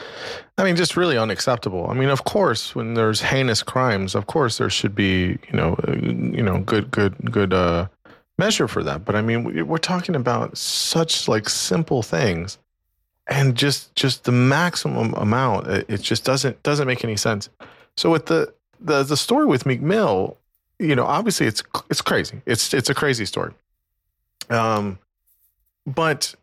[0.58, 1.88] I mean just really unacceptable.
[1.90, 5.74] I mean, of course, when there's heinous crimes, of course there should be you know
[5.88, 7.88] uh, you know good good good uh
[8.38, 9.04] measure for that.
[9.04, 12.58] But I mean, we're talking about such like simple things,
[13.26, 15.66] and just just the maximum amount.
[15.66, 17.48] It just doesn't doesn't make any sense.
[17.96, 20.36] So with the the the story with Meek Mill,
[20.78, 22.40] you know, obviously it's it's crazy.
[22.46, 23.52] It's it's a crazy story.
[24.48, 24.98] Um,
[25.86, 26.34] but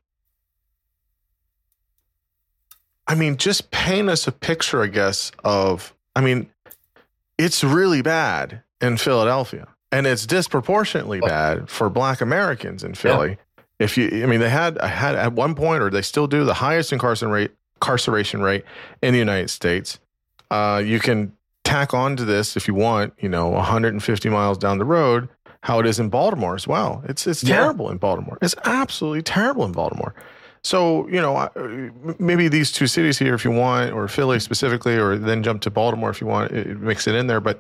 [3.08, 6.50] I mean, just paint us a picture, I guess, of I mean,
[7.38, 13.30] it's really bad in Philadelphia and it's disproportionately bad for Black Americans in Philly.
[13.30, 13.64] Yeah.
[13.80, 16.54] If you, I mean, they had had at one point, or they still do, the
[16.54, 18.64] highest incarceration rate, incarceration rate
[19.02, 20.00] in the United States.
[20.50, 21.34] Uh, you can
[21.64, 25.30] tack on to this if you want, you know, 150 miles down the road,
[25.62, 27.04] how it is in Baltimore as well.
[27.08, 27.58] It's it's yeah.
[27.58, 28.38] terrible in Baltimore.
[28.42, 30.16] It's absolutely terrible in Baltimore.
[30.64, 31.50] So you know,
[32.20, 35.70] maybe these two cities here, if you want, or Philly specifically, or then jump to
[35.70, 37.42] Baltimore if you want, it, mix it in there.
[37.42, 37.60] But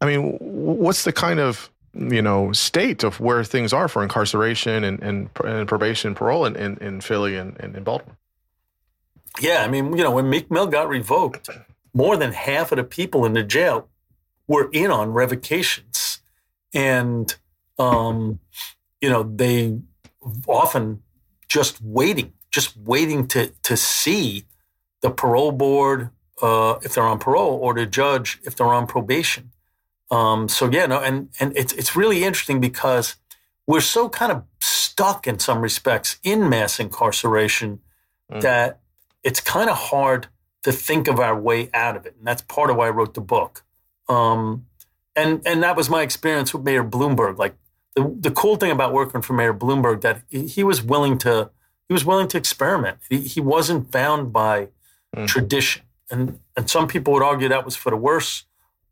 [0.00, 4.84] I mean, what's the kind of you know state of where things are for incarceration
[4.84, 8.16] and, and, and probation parole in, in, in Philly and, and in Baltimore?
[9.40, 11.48] Yeah, I mean, you know, when Meek Mill got revoked,
[11.92, 13.88] more than half of the people in the jail
[14.46, 16.20] were in on revocations,
[16.72, 17.36] and
[17.78, 18.40] um,
[19.00, 19.78] you know, they
[20.46, 21.02] often
[21.50, 24.44] just waiting, just waiting to to see
[25.02, 29.50] the parole board uh, if they're on parole or the judge if they're on probation.
[30.10, 33.16] Um, so yeah, no, and and it's it's really interesting because
[33.66, 37.80] we're so kind of stuck in some respects in mass incarceration
[38.32, 38.40] mm.
[38.40, 38.80] that
[39.22, 40.28] it's kind of hard
[40.62, 42.14] to think of our way out of it.
[42.18, 43.64] And that's part of why I wrote the book.
[44.08, 44.66] Um,
[45.16, 47.38] and and that was my experience with Mayor Bloomberg.
[47.38, 47.54] Like
[47.94, 51.50] the, the cool thing about working for Mayor Bloomberg that he was willing to
[51.88, 52.98] he was willing to experiment.
[53.08, 54.68] He, he wasn't bound by
[55.14, 55.26] mm.
[55.26, 55.82] tradition.
[56.10, 58.44] And and some people would argue that was for the worse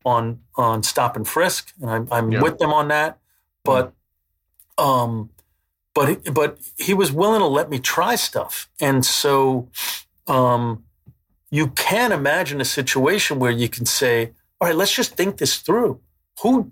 [0.04, 2.42] on on stop and frisk, and I'm, I'm yeah.
[2.42, 3.18] with them on that.
[3.64, 3.92] But
[4.78, 4.84] mm.
[4.84, 5.30] um,
[5.94, 9.68] but but he was willing to let me try stuff, and so
[10.26, 10.84] um,
[11.50, 15.58] you can imagine a situation where you can say, all right, let's just think this
[15.58, 16.00] through.
[16.42, 16.70] Who,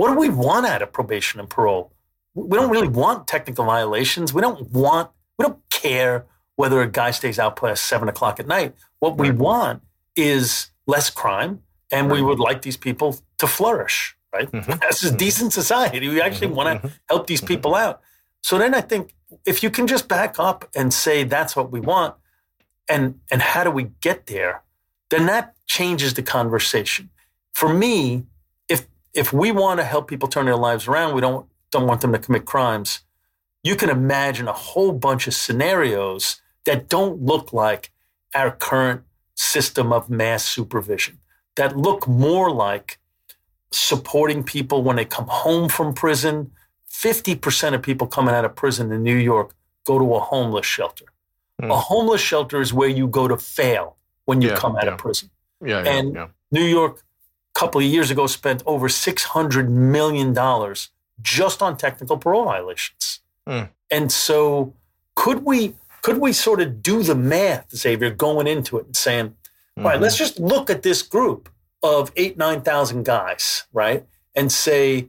[0.00, 1.92] what do we want out of probation and parole?
[2.32, 4.32] We don't really want technical violations.
[4.32, 6.24] We don't want, we don't care
[6.56, 8.74] whether a guy stays out past seven o'clock at night.
[9.00, 9.82] What we want
[10.16, 11.60] is less crime,
[11.92, 14.50] and we would like these people to flourish, right?
[14.50, 14.70] Mm-hmm.
[14.80, 15.16] That's a mm-hmm.
[15.18, 16.08] decent society.
[16.08, 16.56] We actually mm-hmm.
[16.56, 16.96] want to mm-hmm.
[17.10, 17.48] help these mm-hmm.
[17.48, 18.00] people out.
[18.40, 21.80] So then I think if you can just back up and say that's what we
[21.80, 22.14] want,
[22.88, 24.62] and and how do we get there,
[25.10, 27.10] then that changes the conversation.
[27.52, 28.24] For me,
[29.14, 32.12] if we want to help people turn their lives around, we don't don't want them
[32.12, 33.00] to commit crimes.
[33.62, 37.92] You can imagine a whole bunch of scenarios that don't look like
[38.34, 39.02] our current
[39.34, 41.18] system of mass supervision,
[41.56, 42.98] that look more like
[43.70, 46.52] supporting people when they come home from prison.
[46.90, 49.54] 50% of people coming out of prison in New York
[49.84, 51.06] go to a homeless shelter.
[51.62, 51.70] Mm.
[51.70, 54.92] A homeless shelter is where you go to fail when you yeah, come out yeah.
[54.92, 55.30] of prison.
[55.64, 57.02] Yeah, and yeah, New York,
[57.54, 60.74] couple of years ago, spent over $600 million
[61.22, 63.20] just on technical parole violations.
[63.46, 63.68] Mm.
[63.90, 64.74] And so
[65.14, 69.26] could we could we sort of do the math, Xavier, going into it and saying,
[69.26, 69.84] mm-hmm.
[69.84, 70.24] all right, let's mm-hmm.
[70.24, 71.50] just look at this group
[71.82, 74.06] of eight, 9,000 guys, right?
[74.34, 75.08] And say,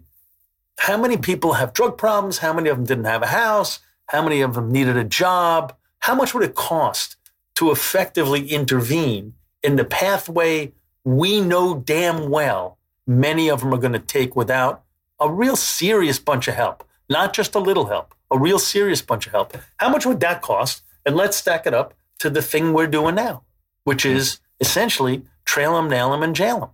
[0.80, 2.40] how many people have drug problems?
[2.40, 3.80] How many of them didn't have a house?
[4.08, 5.76] How many of them needed a job?
[6.00, 7.16] How much would it cost
[7.56, 9.34] to effectively intervene
[9.64, 10.72] in the pathway
[11.04, 12.78] we know damn well
[13.08, 14.84] many of them are going to take without
[15.20, 19.26] a real serious bunch of help, not just a little help, a real serious bunch
[19.28, 19.56] of help?
[19.78, 20.84] How much would that cost?
[21.06, 23.44] And let's stack it up to the thing we're doing now,
[23.84, 26.70] which is essentially trail them, nail them, and jail them.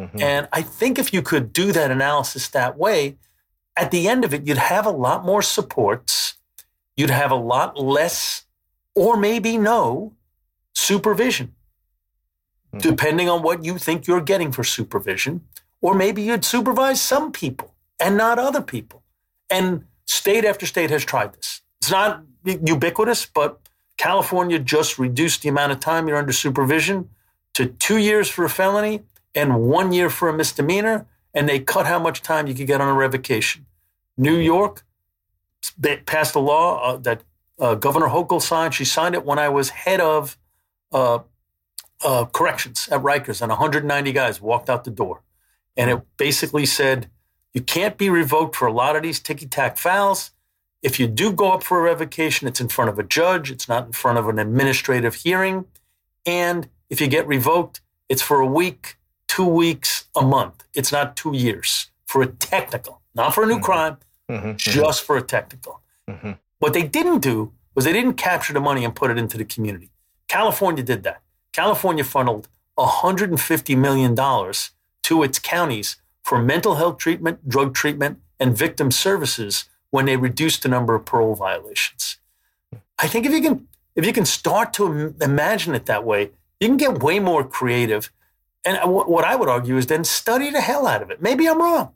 [0.00, 0.20] Mm-hmm.
[0.20, 3.16] And I think if you could do that analysis that way,
[3.76, 6.34] at the end of it, you'd have a lot more supports.
[6.96, 8.44] You'd have a lot less
[8.94, 10.14] or maybe no
[10.74, 11.54] supervision,
[12.72, 12.78] mm-hmm.
[12.78, 15.42] depending on what you think you're getting for supervision.
[15.80, 19.02] Or maybe you'd supervise some people and not other people.
[19.48, 21.62] And state after state has tried this.
[21.80, 23.60] It's not ubiquitous, but
[23.96, 27.10] California just reduced the amount of time you're under supervision
[27.54, 29.02] to two years for a felony
[29.34, 32.80] and one year for a misdemeanor, and they cut how much time you could get
[32.80, 33.66] on a revocation.
[34.16, 34.84] New York
[36.06, 37.22] passed a law uh, that
[37.58, 38.74] uh, Governor Hochul signed.
[38.74, 40.36] She signed it when I was head of
[40.92, 41.20] uh,
[42.04, 45.22] uh, corrections at Rikers, and 190 guys walked out the door.
[45.76, 47.10] And it basically said,
[47.52, 50.30] you can't be revoked for a lot of these ticky tack fouls.
[50.82, 53.68] If you do go up for a revocation, it's in front of a judge, it's
[53.68, 55.66] not in front of an administrative hearing.
[56.24, 58.96] And if you get revoked, it's for a week,
[59.28, 60.64] two weeks, a month.
[60.74, 63.64] It's not two years for a technical, not for a new mm-hmm.
[63.64, 63.96] crime,
[64.28, 64.52] mm-hmm.
[64.56, 65.80] just for a technical.
[66.08, 66.32] Mm-hmm.
[66.58, 69.44] What they didn't do was they didn't capture the money and put it into the
[69.44, 69.90] community.
[70.28, 71.22] California did that.
[71.52, 72.48] California funneled
[72.78, 80.06] $150 million to its counties for mental health treatment, drug treatment, and victim services when
[80.06, 82.18] they reduced the number of parole violations.
[82.98, 86.30] I think if you can if you can start to imagine it that way,
[86.60, 88.10] you can get way more creative.
[88.64, 91.20] And what I would argue is then study the hell out of it.
[91.20, 91.92] Maybe I'm wrong.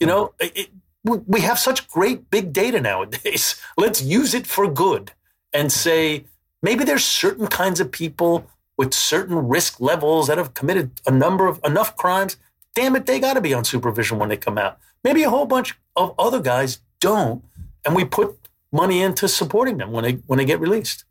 [0.00, 0.70] You know, it,
[1.04, 3.60] we have such great big data nowadays.
[3.76, 5.12] Let's use it for good
[5.52, 6.24] and say
[6.62, 8.46] maybe there's certain kinds of people
[8.82, 12.36] with certain risk levels that have committed a number of enough crimes.
[12.74, 14.76] Damn it, they got to be on supervision when they come out.
[15.04, 17.44] Maybe a whole bunch of other guys don't,
[17.84, 18.36] and we put
[18.72, 21.04] money into supporting them when they when they get released.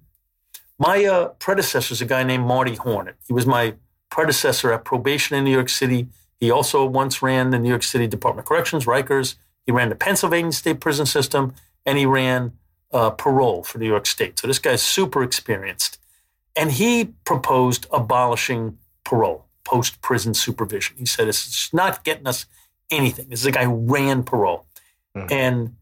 [0.78, 3.14] My uh, predecessor is a guy named Marty Horn.
[3.26, 3.76] He was my
[4.10, 6.08] predecessor at probation in New York City.
[6.42, 9.36] He also once ran the New York City Department of Corrections, Rikers.
[9.66, 11.54] He ran the Pennsylvania State Prison System,
[11.86, 12.52] and he ran
[12.92, 14.40] uh, parole for New York State.
[14.40, 16.00] So this guy's super experienced.
[16.56, 20.98] And he proposed abolishing parole, post prison supervision.
[20.98, 22.46] He said it's not getting us
[22.90, 23.30] anything.
[23.30, 24.66] This is a guy who ran parole.
[25.16, 25.34] Mm-hmm.
[25.34, 25.76] And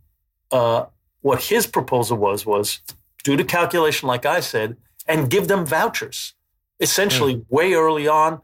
[0.52, 0.86] uh,
[1.22, 2.82] what his proposal was was
[3.24, 6.34] do the calculation, like I said, and give them vouchers.
[6.80, 7.56] Essentially, mm-hmm.
[7.56, 8.42] way early on,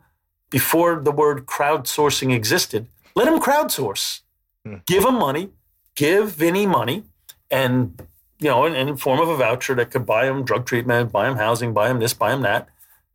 [0.50, 4.22] before the word crowdsourcing existed, let them crowdsource.
[4.68, 4.80] Mm-hmm.
[4.86, 5.50] Give them money,
[5.96, 7.04] give Vinny money,
[7.50, 8.02] and
[8.40, 11.30] you know, in, in form of a voucher that could buy him drug treatment, buy
[11.30, 12.68] him housing, buy him this, buy him that,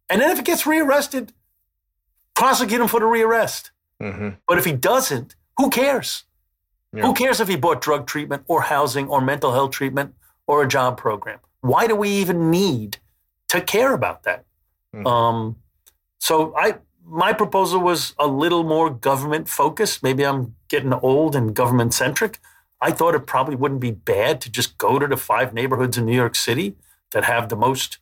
[0.08, 1.32] And then if he gets rearrested,
[2.34, 3.70] prosecute him for the rearrest.
[4.02, 4.30] Mm-hmm.
[4.46, 6.24] But if he doesn't, who cares?
[6.92, 7.06] Yeah.
[7.06, 10.14] Who cares if he bought drug treatment or housing or mental health treatment
[10.46, 11.38] or a job program?
[11.60, 12.98] Why do we even need
[13.48, 14.44] to care about that?
[14.94, 15.06] Mhm.
[15.06, 15.56] Um,
[16.18, 20.02] so I, my proposal was a little more government focused.
[20.02, 22.40] Maybe I'm getting old and government centric.
[22.80, 26.06] I thought it probably wouldn't be bad to just go to the five neighborhoods in
[26.06, 26.74] New York City
[27.12, 27.98] that have the most,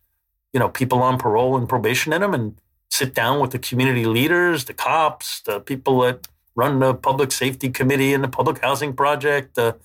[0.52, 2.60] you know, people on parole and probation in them, and
[2.90, 7.68] sit down with the community leaders, the cops, the people that run the public safety
[7.70, 9.76] committee and the public housing project, the,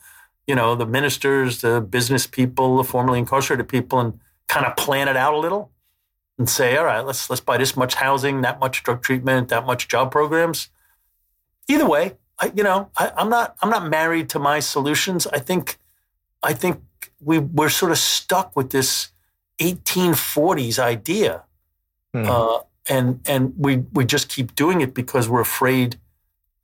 [0.48, 5.08] you know, the ministers, the business people, the formerly incarcerated people, and kind of plan
[5.08, 5.72] it out a little
[6.38, 9.66] and say, all right, let's let's buy this much housing, that much drug treatment, that
[9.66, 10.70] much job programs.
[11.68, 15.28] Either way, I, you know, I, I'm not I'm not married to my solutions.
[15.28, 15.78] I think
[16.42, 16.82] I think
[17.22, 19.10] we we're sort of stuck with this
[19.60, 21.44] 1840s idea,
[22.14, 22.26] Hmm.
[22.30, 22.60] uh,
[22.90, 25.98] and and we we just keep doing it because we're afraid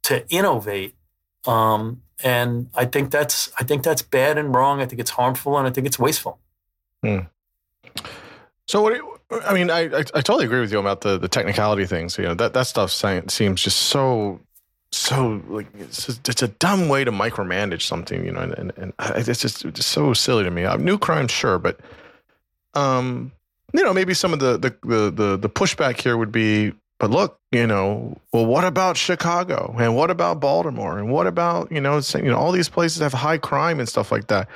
[0.04, 0.96] to innovate.
[1.46, 4.82] Um, and I think that's I think that's bad and wrong.
[4.82, 6.40] I think it's harmful, and I think it's wasteful.
[8.68, 8.96] So what?
[8.96, 12.18] you- I mean, I, I I totally agree with you about the the technicality things.
[12.18, 14.40] You know that that stuff seems just so
[14.92, 18.26] so like it's, just, it's a dumb way to micromanage something.
[18.26, 20.66] You know, and and, and it's just it's so silly to me.
[20.66, 21.80] Uh, new crime, sure, but
[22.74, 23.32] um,
[23.74, 26.74] you know, maybe some of the the the the, the pushback here would be.
[27.00, 31.72] But look, you know, well, what about Chicago and what about Baltimore and what about
[31.72, 34.50] you know, you know, all these places have high crime and stuff like that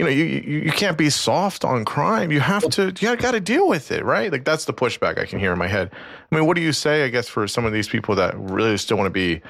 [0.00, 2.32] you know, you, you you can't be soft on crime.
[2.32, 4.32] You have to, you got to deal with it, right?
[4.32, 5.90] Like that's the pushback I can hear in my head.
[6.32, 8.76] I mean, what do you say, I guess, for some of these people that really
[8.78, 9.42] still want to be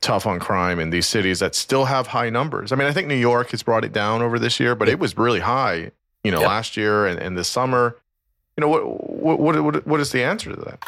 [0.00, 2.70] tough on crime in these cities that still have high numbers?
[2.70, 4.98] I mean, I think New York has brought it down over this year, but it
[4.98, 5.90] was really high,
[6.22, 6.48] you know, Yep.
[6.48, 7.96] last year and, and this summer.
[8.56, 10.82] You know, what, what what what is the answer to that?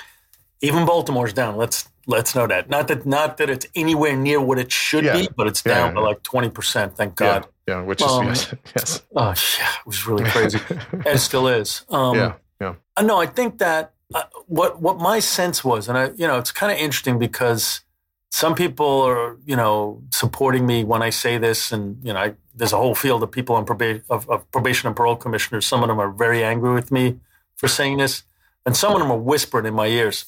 [0.60, 1.56] Even Baltimore's down.
[1.56, 2.70] Let's let's know that.
[2.70, 5.12] Not that not that it's anywhere near what it should Yeah.
[5.12, 6.96] be, but it's down yeah, by like twenty percent.
[6.96, 7.44] Thank God.
[7.44, 9.02] Yeah, yeah, which is Um, yes, yes.
[9.14, 10.60] Oh yeah, it was really crazy.
[10.92, 11.84] and it still is.
[11.88, 12.74] Um, yeah, yeah.
[12.96, 16.38] Uh, No, I think that uh, what what my sense was, and I, you know,
[16.38, 17.82] it's kind of interesting because
[18.30, 22.34] some people are, you know, supporting me when I say this, and you know, I,
[22.54, 25.66] there's a whole field of people on probation of, of probation and parole commissioners.
[25.66, 27.20] Some of them are very angry with me
[27.56, 28.22] for saying this,
[28.64, 30.24] and some of them are whispering in my ears.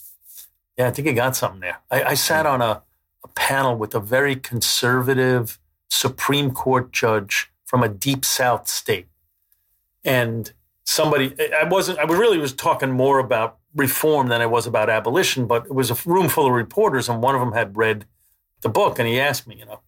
[0.77, 1.79] Yeah, I think you got something there.
[1.91, 2.83] I, I sat on a,
[3.25, 5.59] a panel with a very conservative
[5.91, 9.09] Supreme Court judge from a deep South state,
[10.05, 10.53] and
[10.85, 15.47] somebody I wasn't I really was talking more about reform than I was about abolition,
[15.47, 18.07] but it was a room full of reporters and one of them had read
[18.63, 19.81] the book and he asked me, you know,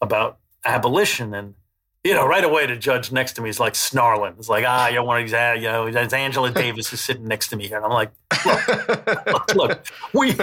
[0.00, 1.54] about abolition and
[2.08, 4.32] you know, right away the judge next to me is like snarling.
[4.38, 7.26] It's like, ah, you're one of these, ah, you know, it's Angela Davis is sitting
[7.26, 7.76] next to me here.
[7.76, 8.12] And I'm like,
[9.26, 10.34] look, look, we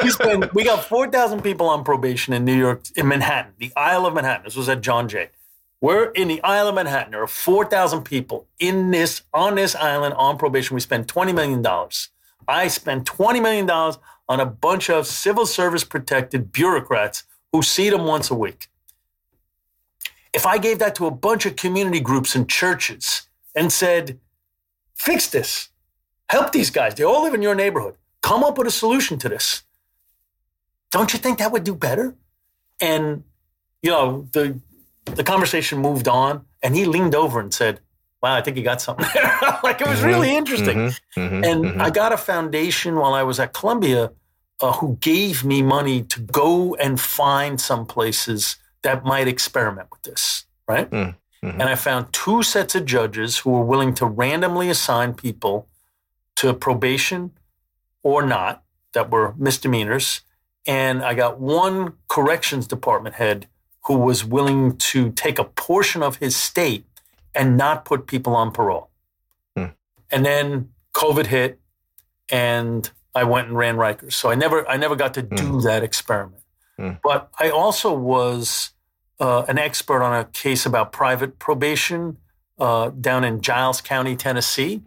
[0.00, 3.72] we spend we got four thousand people on probation in New York, in Manhattan, the
[3.76, 4.44] Isle of Manhattan.
[4.44, 5.30] This was at John Jay.
[5.80, 7.10] We're in the Isle of Manhattan.
[7.10, 10.76] There are four thousand people in this on this island on probation.
[10.76, 12.10] We spend twenty million dollars.
[12.46, 13.98] I spend twenty million dollars
[14.28, 18.68] on a bunch of civil service protected bureaucrats who see them once a week.
[20.32, 24.18] If I gave that to a bunch of community groups and churches and said,
[24.94, 25.68] "Fix this,"
[26.28, 26.94] help these guys.
[26.94, 27.96] They all live in your neighborhood.
[28.22, 29.62] Come up with a solution to this.
[30.90, 32.14] Don't you think that would do better?
[32.80, 33.24] And
[33.82, 34.58] you know, the
[35.04, 37.80] the conversation moved on, and he leaned over and said,
[38.22, 40.78] "Wow, I think you got something there." like it was really interesting.
[40.78, 41.80] Mhm, mhm, And mhm.
[41.80, 44.12] I got a foundation while I was at Columbia
[44.60, 50.02] uh, who gave me money to go and find some places that might experiment with
[50.02, 50.90] this, right?
[50.90, 51.52] Mm, mhm.
[51.52, 55.68] And I found two sets of judges who were willing to randomly assign people
[56.36, 57.32] to probation
[58.02, 60.22] or not that were misdemeanors.
[60.66, 63.46] And I got one corrections department head
[63.84, 66.86] who was willing to take a portion of his state
[67.34, 68.90] and not put people on parole.
[69.56, 69.66] Hmm.
[70.10, 71.58] And then COVID hit
[72.28, 74.14] and I went and ran Rikers.
[74.14, 76.41] So I never I never got to do that experiment.
[76.78, 76.92] Hmm.
[77.02, 78.70] But I also was
[79.20, 82.16] uh, an expert on a case about private probation
[82.58, 84.82] uh, down in Giles County, Tennessee,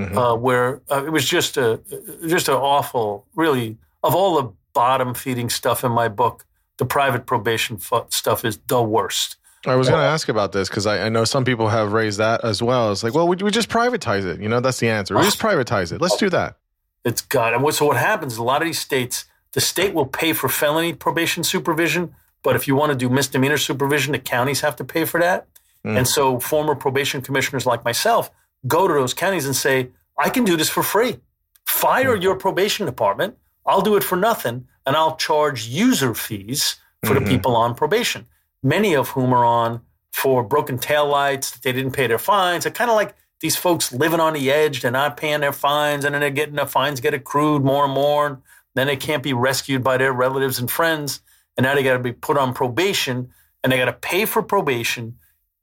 [0.00, 0.16] Mhm.
[0.16, 1.80] uh, where uh, it was just a
[2.26, 6.46] just an awful, really of all the bottom feeding stuff in my book,
[6.78, 9.36] the private probation fu- stuff is the worst.
[9.66, 12.18] I was going to ask about this because I, I know some people have raised
[12.18, 12.90] that as well.
[12.92, 14.40] It's like, well, we, we just privatize it.
[14.40, 15.14] You know, that's the answer.
[15.14, 16.00] We just privatize it.
[16.00, 16.56] Let's do that.
[17.04, 17.52] It's God.
[17.52, 18.38] And what, so what happens?
[18.38, 22.66] A lot of these states, the state will pay for felony probation supervision, but if
[22.68, 25.46] you want to do misdemeanor supervision, the counties have to pay for that.
[25.84, 25.98] Mm.
[25.98, 28.30] And so former probation commissioners like myself
[28.66, 31.20] go to those counties and say, "I can do this for free.
[31.66, 33.36] Fire your probation department.
[33.66, 37.24] I'll do it for nothing, and I'll charge user fees for Mhm.
[37.24, 38.26] the people on probation,
[38.62, 39.80] many of whom are on
[40.12, 42.64] for broken taillights, that they didn't pay their fines.
[42.64, 46.04] They're kind of like these folks living on the edge, they're not paying their fines,
[46.04, 48.40] and then they're getting the fines get accrued more and more.
[48.74, 51.20] Then they can't be rescued by their relatives and friends.
[51.56, 53.30] And now they got to be put on probation
[53.62, 55.16] and they got to pay for probation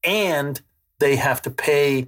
[0.04, 0.62] and
[1.00, 2.08] they have to pay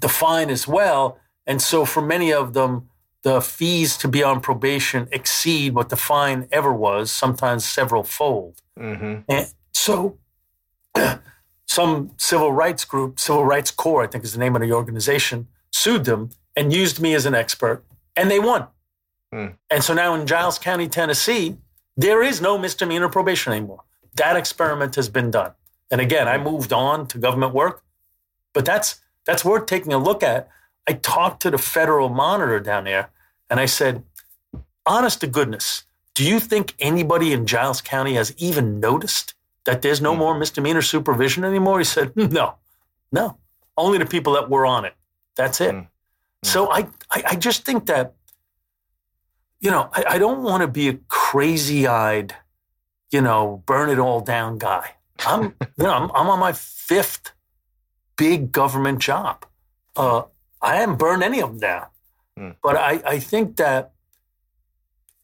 [0.00, 1.18] the fine as well.
[1.46, 2.88] And so for many of them,
[3.22, 8.62] the fees to be on probation exceed what the fine ever was, sometimes several fold.
[8.78, 9.22] Mm-hmm.
[9.28, 10.18] And so
[11.66, 15.48] some civil rights group, Civil Rights Corps, I think is the name of the organization,
[15.72, 17.84] sued them and used me as an expert,
[18.16, 18.66] and they won.
[19.32, 19.46] Hmm.
[19.70, 21.56] And so now in Giles County, Tennessee,
[21.96, 23.82] there is no misdemeanor probation anymore.
[24.14, 25.52] That experiment has been done.
[25.90, 27.82] And again, I moved on to government work,
[28.52, 30.48] but that's that's worth taking a look at.
[30.86, 33.10] I talked to the federal monitor down there,
[33.50, 34.02] and I said,
[34.86, 40.00] honest to goodness, do you think anybody in Giles County has even noticed that there's
[40.00, 40.18] no Hmm.
[40.18, 41.78] more misdemeanor supervision anymore?
[41.78, 42.54] He said, no,
[43.12, 43.36] no,
[43.76, 44.94] only the people that were on it.
[45.36, 45.74] That's it.
[45.74, 45.80] Hmm.
[46.42, 48.14] So I, I, I just think that,
[49.60, 52.34] you know, I, I don't want to be a crazy eyed,
[53.10, 54.94] you know, burn it all down guy.
[55.26, 57.32] I'm, you know, I'm, I'm on my fifth
[58.16, 59.44] big government job.
[59.96, 60.22] Uh,
[60.62, 61.86] I haven't burned any of them down.
[62.36, 62.50] Hmm.
[62.62, 63.92] But I, I think that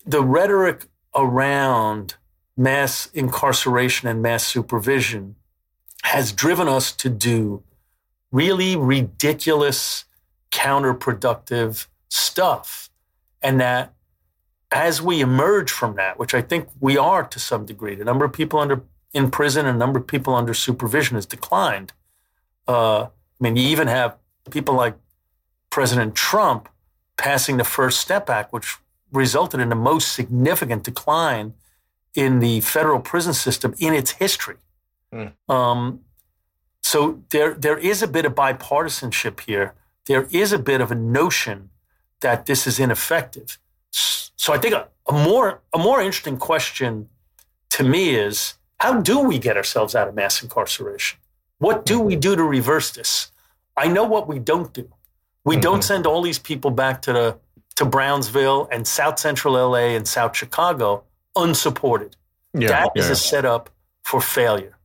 [0.05, 2.17] the rhetoric around
[2.57, 5.37] mass incarceration and mass supervision
[6.03, 7.63] has driven us to do
[8.31, 10.05] really ridiculous,
[10.51, 12.91] counterproductive stuff.
[13.43, 13.94] And that
[14.75, 18.25] as we emerge from that, which I think we are to some degree, the number
[18.25, 21.93] of people under in prison and the number of people under supervision has declined.
[22.67, 23.09] Uh, I
[23.39, 24.17] mean, you even have
[24.51, 24.97] people like
[25.71, 26.69] President Trump
[27.17, 28.77] passing the First Step Act, which
[29.13, 31.55] resulted in the most significant decline
[32.17, 34.57] in the federal prison system in its history.
[35.13, 35.33] Mm.
[35.49, 36.01] Um,
[36.83, 39.75] so there, there is a bit of bipartisanship here.
[40.07, 41.71] There is a bit of a notion
[42.21, 43.59] that this is ineffective.
[44.37, 47.09] So I think a, a more a more interesting question
[47.71, 51.19] to me is how do we get ourselves out of mass incarceration?
[51.59, 53.31] What do we do to reverse this?
[53.77, 54.89] I know what we don't do.
[55.45, 55.85] We don't Mhm.
[55.85, 57.39] send all these people back to the
[57.77, 61.03] to Brownsville and South Central LA and South Chicago
[61.37, 62.15] unsupported.
[62.53, 63.13] Yeah, That is yeah.
[63.13, 63.69] a setup
[64.05, 64.77] for failure.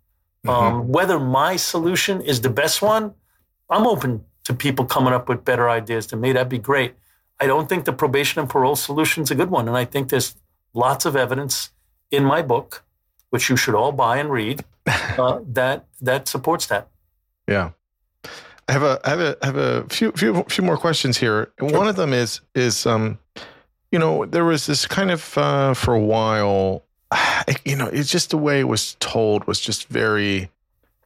[0.46, 0.50] Mhm.
[0.52, 3.14] Um, whether my solution is the best one,
[3.70, 6.34] I'm open to people coming up with better ideas than me.
[6.34, 6.96] That'd be great.
[7.40, 9.68] I don't think the probation and parole solution is a good one.
[9.68, 10.36] And I think there's
[10.74, 11.72] lots of evidence
[12.12, 12.84] in my book,
[13.30, 16.88] which you should all buy and read, uh, that that supports that.
[17.48, 17.72] Yeah.
[18.68, 21.52] I have a I have a I have a few few few more questions here.
[21.58, 23.18] And One of them is is um
[23.92, 26.84] you know, there was this kind of uh for a while
[27.66, 30.52] you know, it's just the way it was told was just very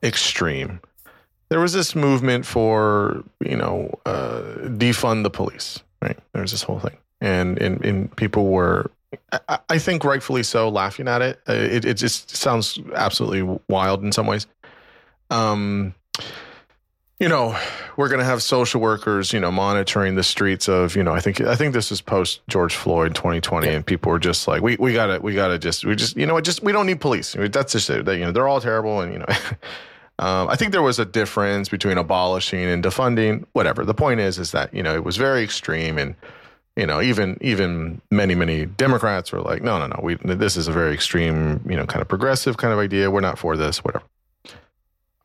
[0.01, 0.81] extreme.
[1.47, 6.17] There was this movement for, you know, uh defund the police, right?
[6.33, 6.97] There was this whole thing.
[7.21, 8.91] And and, and people were
[9.47, 11.39] I, I think rightfully so laughing at it.
[11.47, 14.47] Uh, It it just sounds absolutely wild in some ways.
[15.29, 15.95] Um
[17.19, 17.57] you know,
[17.95, 21.21] we're going to have social workers, you know, monitoring the streets of, you know, I
[21.21, 24.75] think, I think this is post George Floyd 2020 and people were just like, we,
[24.77, 27.33] we gotta, we gotta just, we just, you know, just, we don't need police.
[27.39, 28.03] That's just it.
[28.03, 28.99] They, you know, they're all terrible.
[28.99, 29.25] And, you know,
[30.19, 33.83] um, I think there was a difference between abolishing and defunding, whatever.
[33.83, 36.15] The point is, is that, you know, it was very extreme and,
[36.75, 40.67] you know, even, even many, many Democrats were like, no, no, no, we, this is
[40.67, 43.09] a very extreme, you know, kind of progressive kind of idea.
[43.09, 44.05] We're not for this, whatever.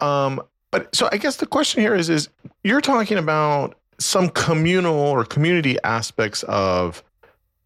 [0.00, 2.28] Um, but so I guess the question here is is
[2.64, 7.02] you're talking about some communal or community aspects of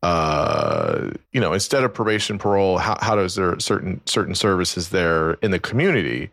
[0.03, 5.35] uh you know instead of probation parole how, how does there certain certain services there
[5.35, 6.31] in the community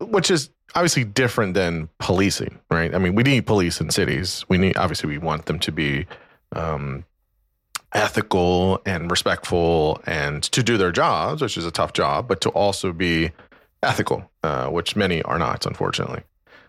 [0.00, 4.58] which is obviously different than policing right i mean we need police in cities we
[4.58, 6.06] need obviously we want them to be
[6.52, 7.04] um
[7.92, 12.48] ethical and respectful and to do their jobs which is a tough job but to
[12.50, 13.32] also be
[13.82, 16.22] ethical, uh, which many are not, unfortunately.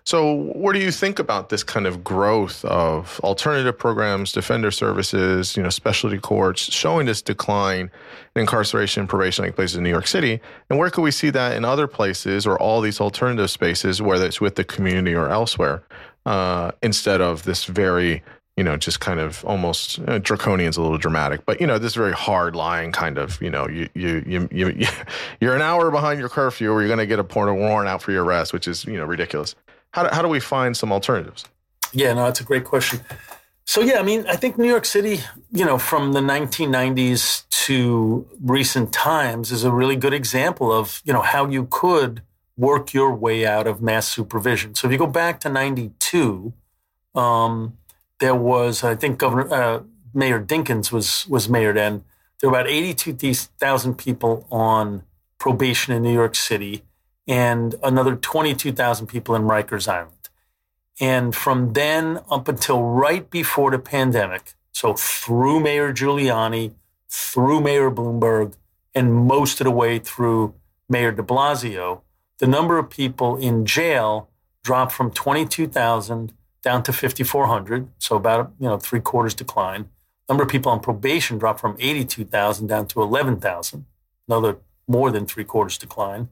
[0.03, 5.55] So, what do you think about this kind of growth of alternative programs, defender services,
[5.55, 7.91] you know, specialty courts, showing this decline
[8.35, 10.41] in incarceration and probation like places in New York City?
[10.69, 14.25] And where could we see that in other places or all these alternative spaces, whether
[14.25, 15.83] it's with the community or elsewhere,
[16.25, 18.23] uh, instead of this very
[18.57, 21.95] you know, just kind of almost uh, draconian's a little dramatic, but you know, this
[21.95, 24.87] very hard line kind of, you know, you you you you
[25.39, 28.11] you're an hour behind your curfew, or you're going to get a warrant out for
[28.11, 29.55] your arrest, which is you know ridiculous.
[29.91, 31.45] How do, how do we find some alternatives?
[31.93, 33.01] Yeah, no, that's a great question.
[33.65, 35.19] So yeah, I mean, I think New York City,
[35.51, 41.13] you know, from the 1990s to recent times is a really good example of, you
[41.13, 42.21] know, how you could
[42.57, 44.75] work your way out of mass supervision.
[44.75, 46.53] So if you go back to 92,
[47.15, 47.77] um,
[48.19, 49.83] there was, I think Governor, uh,
[50.13, 52.03] Mayor Dinkins was, was mayor then.
[52.39, 55.03] There were about 82,000 people on
[55.37, 56.83] probation in New York City
[57.31, 60.27] and another 22,000 people in Rikers Island.
[60.99, 66.73] And from then up until right before the pandemic, so through Mayor Giuliani,
[67.07, 68.55] through Mayor Bloomberg,
[68.93, 70.53] and most of the way through
[70.89, 72.01] Mayor de Blasio,
[72.39, 74.29] the number of people in jail
[74.61, 79.89] dropped from 22,000 down to 5,400, so about you know three quarters decline.
[80.27, 83.85] Number of people on probation dropped from 82,000 down to 11,000,
[84.27, 86.27] another more than three quarters decline.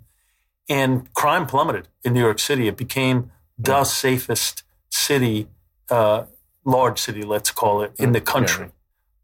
[0.70, 2.68] And crime plummeted in New York City.
[2.68, 5.48] It became the safest city,
[5.90, 6.26] uh,
[6.64, 8.70] large city, let's call it, in the country.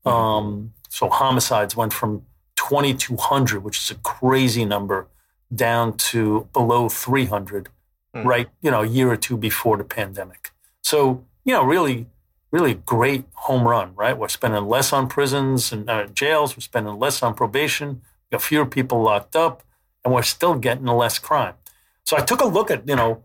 [0.05, 0.37] Yeah.
[0.37, 2.25] Um, so homicides went from
[2.55, 5.07] 2,200, which is a crazy number,
[5.53, 7.69] down to below 300,
[8.15, 8.25] mm.
[8.25, 8.47] right?
[8.61, 10.51] You know, a year or two before the pandemic.
[10.81, 12.07] So, you know, really,
[12.51, 14.17] really great home run, right?
[14.17, 16.55] We're spending less on prisons and uh, jails.
[16.55, 18.01] We're spending less on probation.
[18.31, 19.63] We got fewer people locked up,
[20.05, 21.55] and we're still getting less crime.
[22.03, 23.23] So I took a look at, you know,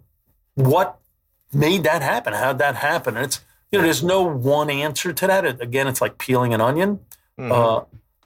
[0.55, 0.99] what
[1.53, 2.33] made that happen?
[2.33, 3.17] How'd that happen?
[3.17, 5.45] And it's, you know, there's no one answer to that.
[5.45, 7.01] It, again, it's like peeling an onion.
[7.39, 7.53] Mm-hmm.
[7.53, 7.85] Uh,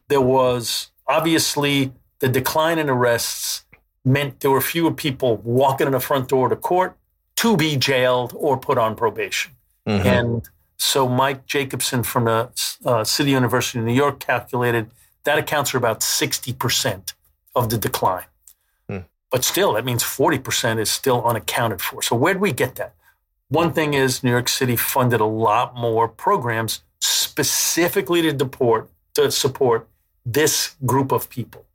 [0.09, 3.65] there was obviously the decline in arrests
[4.05, 6.97] meant there were fewer people walking in the front door to court
[7.37, 9.53] to be jailed or put on probation.
[9.87, 10.07] Mm-hmm.
[10.07, 12.51] And so Mike Jacobson from the
[12.85, 14.91] uh, City University of New York calculated
[15.25, 17.15] that accounts for about 60%
[17.57, 18.27] of the decline.
[19.35, 22.03] But still, that means 40% is still unaccounted for.
[22.03, 22.95] So where did we get that?
[23.49, 29.33] One thing is New York City funded a lot more programs specifically to deport to
[29.33, 29.89] support
[30.25, 31.67] this group of people.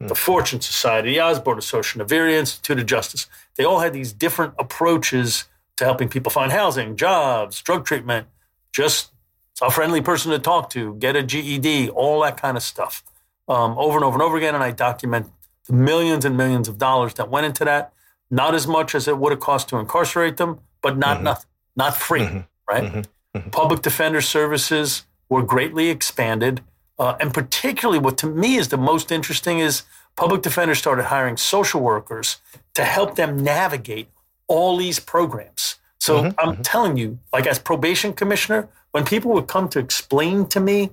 [0.00, 4.12] The Fortune Society, the Osborne Association, the Vera Institute of Justice, they all had these
[4.12, 5.46] different approaches
[5.78, 8.26] to helping people find housing, jobs, drug treatment,
[8.70, 9.12] just
[9.62, 13.02] a friendly person to talk to, get a GED, all that kind of stuff.
[13.48, 14.54] Um, over and over and over again.
[14.54, 15.32] And I document
[15.70, 17.92] millions and millions of dollars that went into that.
[18.30, 21.24] Not as much as it would have cost to incarcerate them, but not mm-hmm.
[21.24, 22.38] nothing, not free, mm-hmm.
[22.68, 22.84] right?
[22.84, 23.38] Mm-hmm.
[23.38, 23.50] mm-hmm.
[23.50, 26.62] Public defender services were greatly expanded,
[26.98, 29.82] uh, and particularly what to me is the most interesting is
[30.16, 32.38] public defenders started hiring social workers
[32.74, 34.08] to help them navigate
[34.46, 35.76] all these programs.
[36.00, 36.40] So mm-hmm.
[36.40, 36.62] I'm mm-hmm.
[36.62, 40.90] telling you, like as probation commissioner, when people would come to explain to me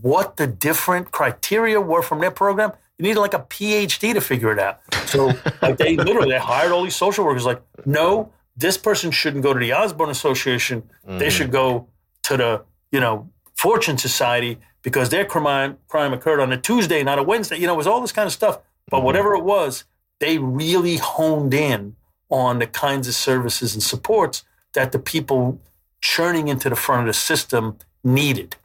[0.00, 4.52] what the different criteria were from their program, you needed like a PhD to figure
[4.52, 4.80] it out.
[5.06, 5.32] So
[5.62, 7.46] like they literally they hired all these social workers.
[7.46, 10.82] Like, no, this person shouldn't go to the Osborne Association.
[10.82, 11.16] Mm-hmm.
[11.16, 11.88] They should go
[12.24, 17.18] to the, you know, Fortune Society because their crime crime occurred on a Tuesday, not
[17.18, 17.56] a Wednesday.
[17.56, 18.58] You know, it was all this kind of stuff.
[18.90, 19.06] But mm-hmm.
[19.06, 19.84] whatever it was,
[20.18, 21.96] they really honed in
[22.28, 24.44] on the kinds of services and supports
[24.74, 25.58] that the people
[26.02, 28.56] churning into the front of the system needed.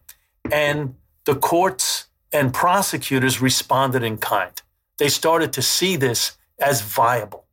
[0.52, 4.62] And the courts and prosecutors responded in kind.
[4.98, 7.46] They started to see this as viable.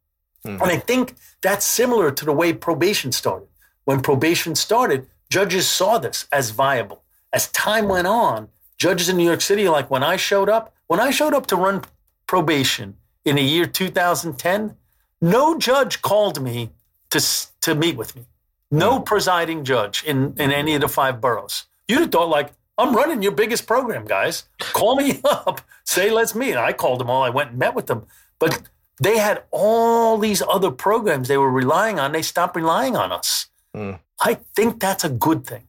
[0.46, 0.62] Mm-hmm.
[0.62, 3.48] And I think that's similar to the way probation started.
[3.84, 7.02] When probation started, judges saw this as viable.
[7.32, 11.00] As time went on, judges in New York City, like when I showed up, when
[11.00, 11.82] I showed up to run
[12.26, 14.76] probation in the year 2010,
[15.20, 16.70] no judge called me
[17.11, 17.20] to,
[17.61, 18.22] to meet with me.
[18.70, 19.04] No mm-hmm.
[19.04, 21.66] presiding judge in, in any of the five boroughs.
[21.88, 24.44] You'd have thought, like, I'm running your biggest program, guys.
[24.58, 26.50] Call me up, say, let's meet.
[26.50, 27.22] And I called them all.
[27.22, 28.07] I went and met with them.
[28.38, 28.62] But
[29.00, 32.12] they had all these other programs they were relying on.
[32.12, 33.46] They stopped relying on us.
[33.76, 34.00] Mm.
[34.20, 35.68] I think that's a good thing.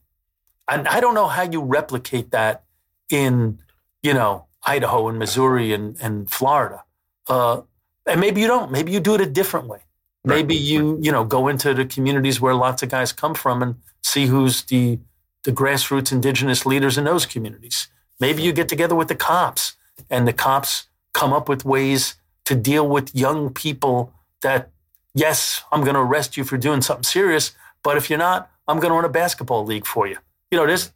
[0.68, 2.64] And I don't know how you replicate that
[3.10, 3.58] in,
[4.02, 6.84] you know, Idaho and Missouri and, and Florida.
[7.28, 7.62] Uh,
[8.06, 8.70] and maybe you don't.
[8.70, 9.80] Maybe you do it a different way.
[10.26, 13.74] Maybe you, you know, go into the communities where lots of guys come from and
[14.02, 14.98] see who's the
[15.44, 17.88] the grassroots indigenous leaders in those communities.
[18.18, 19.76] Maybe you get together with the cops
[20.10, 24.12] and the cops come up with ways to deal with young people
[24.42, 24.70] that,
[25.14, 27.52] yes, I'm going to arrest you for doing something serious,
[27.82, 30.18] but if you're not, I'm going to run a basketball league for you.
[30.50, 30.92] You know, there's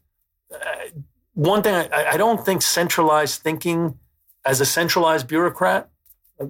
[0.52, 0.56] uh,
[1.34, 3.98] one thing I, I don't think centralized thinking
[4.44, 5.88] as a centralized bureaucrat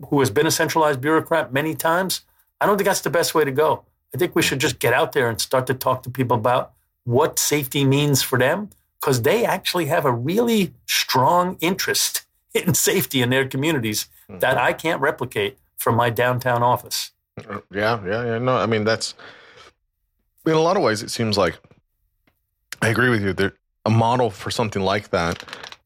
[0.09, 2.23] who has been a centralized bureaucrat many times,
[2.61, 3.85] I don't think that's the best way to go.
[4.15, 6.73] I think we should just get out there and start to talk to people about
[7.09, 8.69] what safety means for them
[9.01, 14.41] because they actually have a really strong interest in safety in their communities mm-hmm.
[14.41, 17.13] that I can't replicate from my downtown office.
[17.71, 18.39] Yeah, yeah, yeah.
[18.39, 19.15] No, I mean that's
[20.45, 21.59] in a lot of ways it seems like
[22.83, 23.33] I agree with you.
[23.33, 23.55] There,
[23.87, 25.43] a model for something like that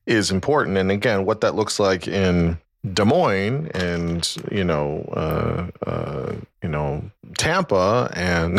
[0.06, 0.76] is important.
[0.76, 2.58] And again, what that looks like in
[2.90, 7.02] Des Moines and you know uh, uh, you know
[7.38, 8.58] Tampa and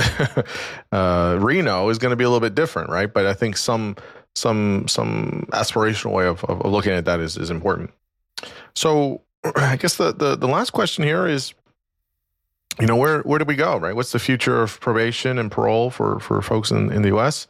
[0.94, 3.12] uh, Reno is going to be a little bit different, right?
[3.12, 3.98] But I think some
[4.36, 7.92] some some aspirational way of, of looking at that is is important.
[8.76, 9.22] So
[9.56, 11.54] I guess the, the the last question here is,
[12.80, 13.96] you know, where where do we go, right?
[13.96, 17.48] What's the future of probation and parole for for folks in, in the U.S.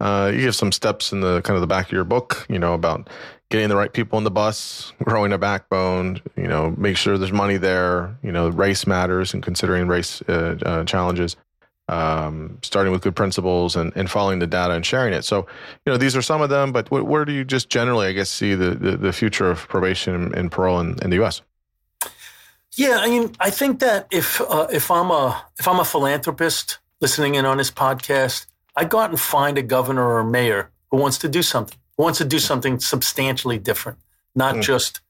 [0.00, 2.58] Uh, you give some steps in the kind of the back of your book, you
[2.58, 3.08] know, about
[3.50, 7.32] getting the right people on the bus, growing a backbone, you know, make sure there's
[7.32, 11.36] money there, you know, race matters and considering race uh, uh, challenges,
[11.88, 15.24] um, starting with good principles and, and following the data and sharing it.
[15.24, 15.48] So,
[15.84, 18.12] you know, these are some of them, but wh- where do you just generally, I
[18.12, 21.42] guess, see the, the, the future of probation and, parole in, in the U.S.?
[22.76, 26.78] Yeah, I mean, I think that if uh, if I'm a if I'm a philanthropist
[27.00, 28.46] listening in on this podcast,
[28.76, 31.78] I go out and find a governor or a mayor who wants to do something,
[32.00, 33.98] wants to do something substantially different,
[34.34, 34.62] not mm.
[34.62, 35.00] just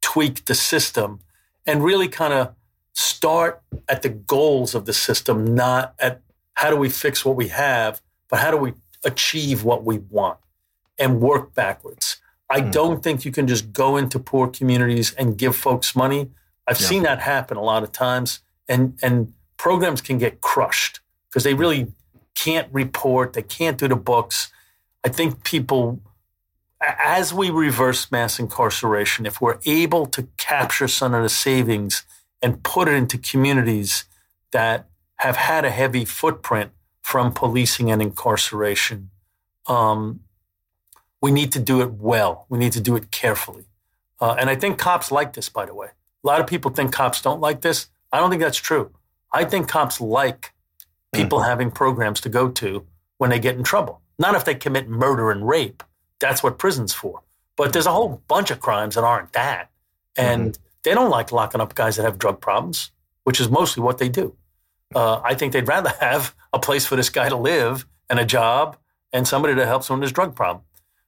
[0.00, 1.20] tweak the system
[1.66, 2.54] and really kind of
[2.92, 6.20] start at the goals of the system, not at
[6.54, 8.74] how do we fix what we have, but how do we
[9.04, 10.38] achieve what we want
[10.98, 12.16] and work backwards.
[12.50, 12.72] I mm.
[12.72, 16.30] don't think you can just go into poor communities and give folks money.
[16.66, 16.86] I've yeah.
[16.86, 21.54] seen that happen a lot of times, and and programs can get crushed because they
[21.54, 21.92] really
[22.34, 24.50] can't report, they can't do the books.
[25.04, 26.00] I think people,
[26.80, 32.04] as we reverse mass incarceration, if we're able to capture some of the savings
[32.40, 34.04] and put it into communities
[34.52, 36.70] that have had a heavy footprint
[37.02, 39.10] from policing and incarceration,
[39.66, 40.20] um,
[41.20, 42.46] we need to do it well.
[42.48, 43.64] We need to do it carefully.
[44.20, 45.88] Uh, and I think cops like this, by the way.
[46.24, 47.88] A lot of people think cops don't like this.
[48.12, 48.92] I don't think that's true.
[49.32, 50.52] I think cops like
[51.12, 51.48] people mm-hmm.
[51.48, 52.86] having programs to go to
[53.18, 54.00] when they get in trouble.
[54.18, 55.82] Not if they commit murder and rape.
[56.20, 57.22] That's what prison's for.
[57.56, 59.70] But there's a whole bunch of crimes that aren't that.
[60.16, 60.62] And mm-hmm.
[60.84, 62.90] they don't like locking up guys that have drug problems,
[63.24, 64.34] which is mostly what they do.
[64.94, 68.24] Uh, I think they'd rather have a place for this guy to live and a
[68.24, 68.76] job
[69.12, 70.64] and somebody to help someone with his drug problem.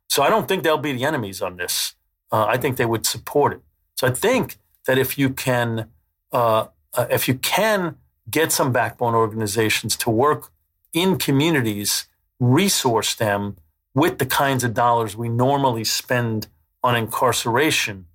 [0.09, 1.95] So I don't think they'll be the enemies on this.
[2.33, 3.61] Uh, I think they would support it.
[3.97, 5.89] So I think that if you can,
[6.33, 7.97] uh, uh if you can
[8.29, 10.51] get some backbone organizations to work
[10.93, 12.09] in communities,
[12.39, 13.57] resource them
[13.95, 16.49] with the kinds of dollars we normally spend
[16.83, 18.07] on incarceration,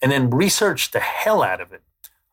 [0.00, 1.82] and then research the hell out of it.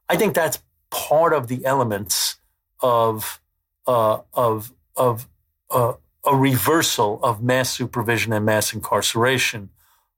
[0.07, 2.37] I think that's part of the elements
[2.81, 3.41] of
[3.87, 5.27] uh, of of
[5.69, 5.93] uh,
[6.25, 9.69] a reversal of mass supervision and mass incarceration,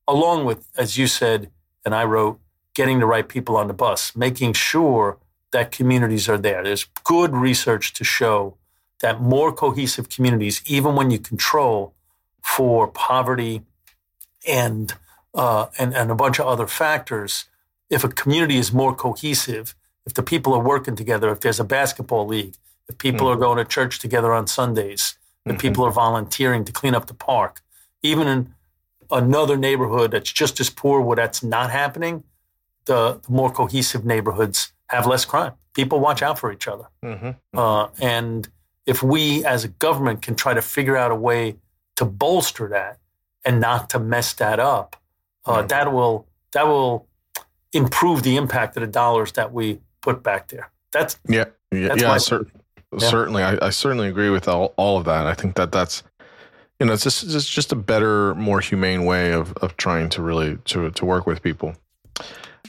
[0.07, 1.49] along with, as you said,
[1.85, 2.39] and I wrote,
[2.73, 5.18] getting the right people on the bus, making sure
[5.51, 6.64] that communities are there.
[6.64, 8.57] There's good research to show
[9.01, 11.93] that more cohesive communities, even when you control
[12.44, 13.64] for poverty
[14.48, 14.94] and
[15.34, 17.45] uh, and, and a bunch of other factors,
[17.90, 19.76] if a community is more cohesive,
[20.06, 22.56] if the people are working together, if there's a basketball league,
[22.88, 23.38] if people mm-hmm.
[23.38, 25.60] are going to church together on Sundays, if mm-hmm.
[25.60, 27.61] people are volunteering to clean up the park,
[28.03, 28.53] even in
[29.10, 32.24] another neighborhood that's just as poor where that's not happening,
[32.86, 35.53] the, the more cohesive neighborhoods have less crime.
[35.74, 36.86] People watch out for each other.
[37.03, 37.57] Mm-hmm.
[37.57, 38.49] Uh, and
[38.86, 41.56] if we as a government can try to figure out a way
[41.95, 42.99] to bolster that
[43.45, 44.95] and not to mess that up,
[45.45, 45.68] uh, mm-hmm.
[45.68, 47.07] that will that will
[47.74, 50.72] improve the impact of the dollars that we put back there.
[50.91, 52.48] That's yeah, yeah, that's yeah, cer-
[52.91, 53.10] yeah.
[53.10, 53.44] certainly.
[53.44, 55.26] I, I, certainly agree with all, all of that.
[55.26, 56.03] I think that that's
[56.80, 60.22] you know it's just it's just a better, more humane way of of trying to
[60.22, 61.76] really to to work with people.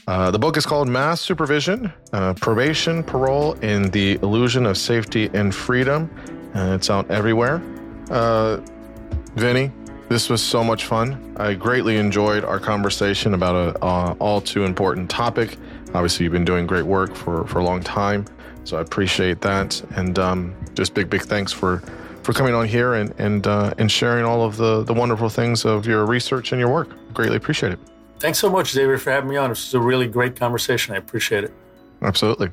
[0.07, 5.29] Uh, the book is called Mass Supervision uh, Probation, Parole, in the Illusion of Safety
[5.33, 6.09] and Freedom.
[6.53, 7.61] And it's out everywhere.
[9.35, 9.69] Vinny,
[10.07, 11.35] this was so much fun.
[11.37, 15.57] I greatly enjoyed our conversation about a all too important topic.
[15.93, 18.25] Obviously, you've been doing great work for, for a long time,
[18.63, 19.81] so I appreciate that.
[19.97, 21.79] And um, just big, big thanks for,
[22.23, 25.65] for coming on here and and uh, and sharing all of the the wonderful things
[25.65, 26.95] of your research and your work.
[27.13, 27.79] Greatly appreciate it.
[28.19, 29.49] Thanks so much, Xavier, for having me on.
[29.49, 30.95] This was a really great conversation.
[30.95, 31.53] I appreciate it.
[32.01, 32.49] Absolutely.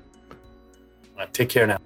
[1.16, 1.78] Right, take care now.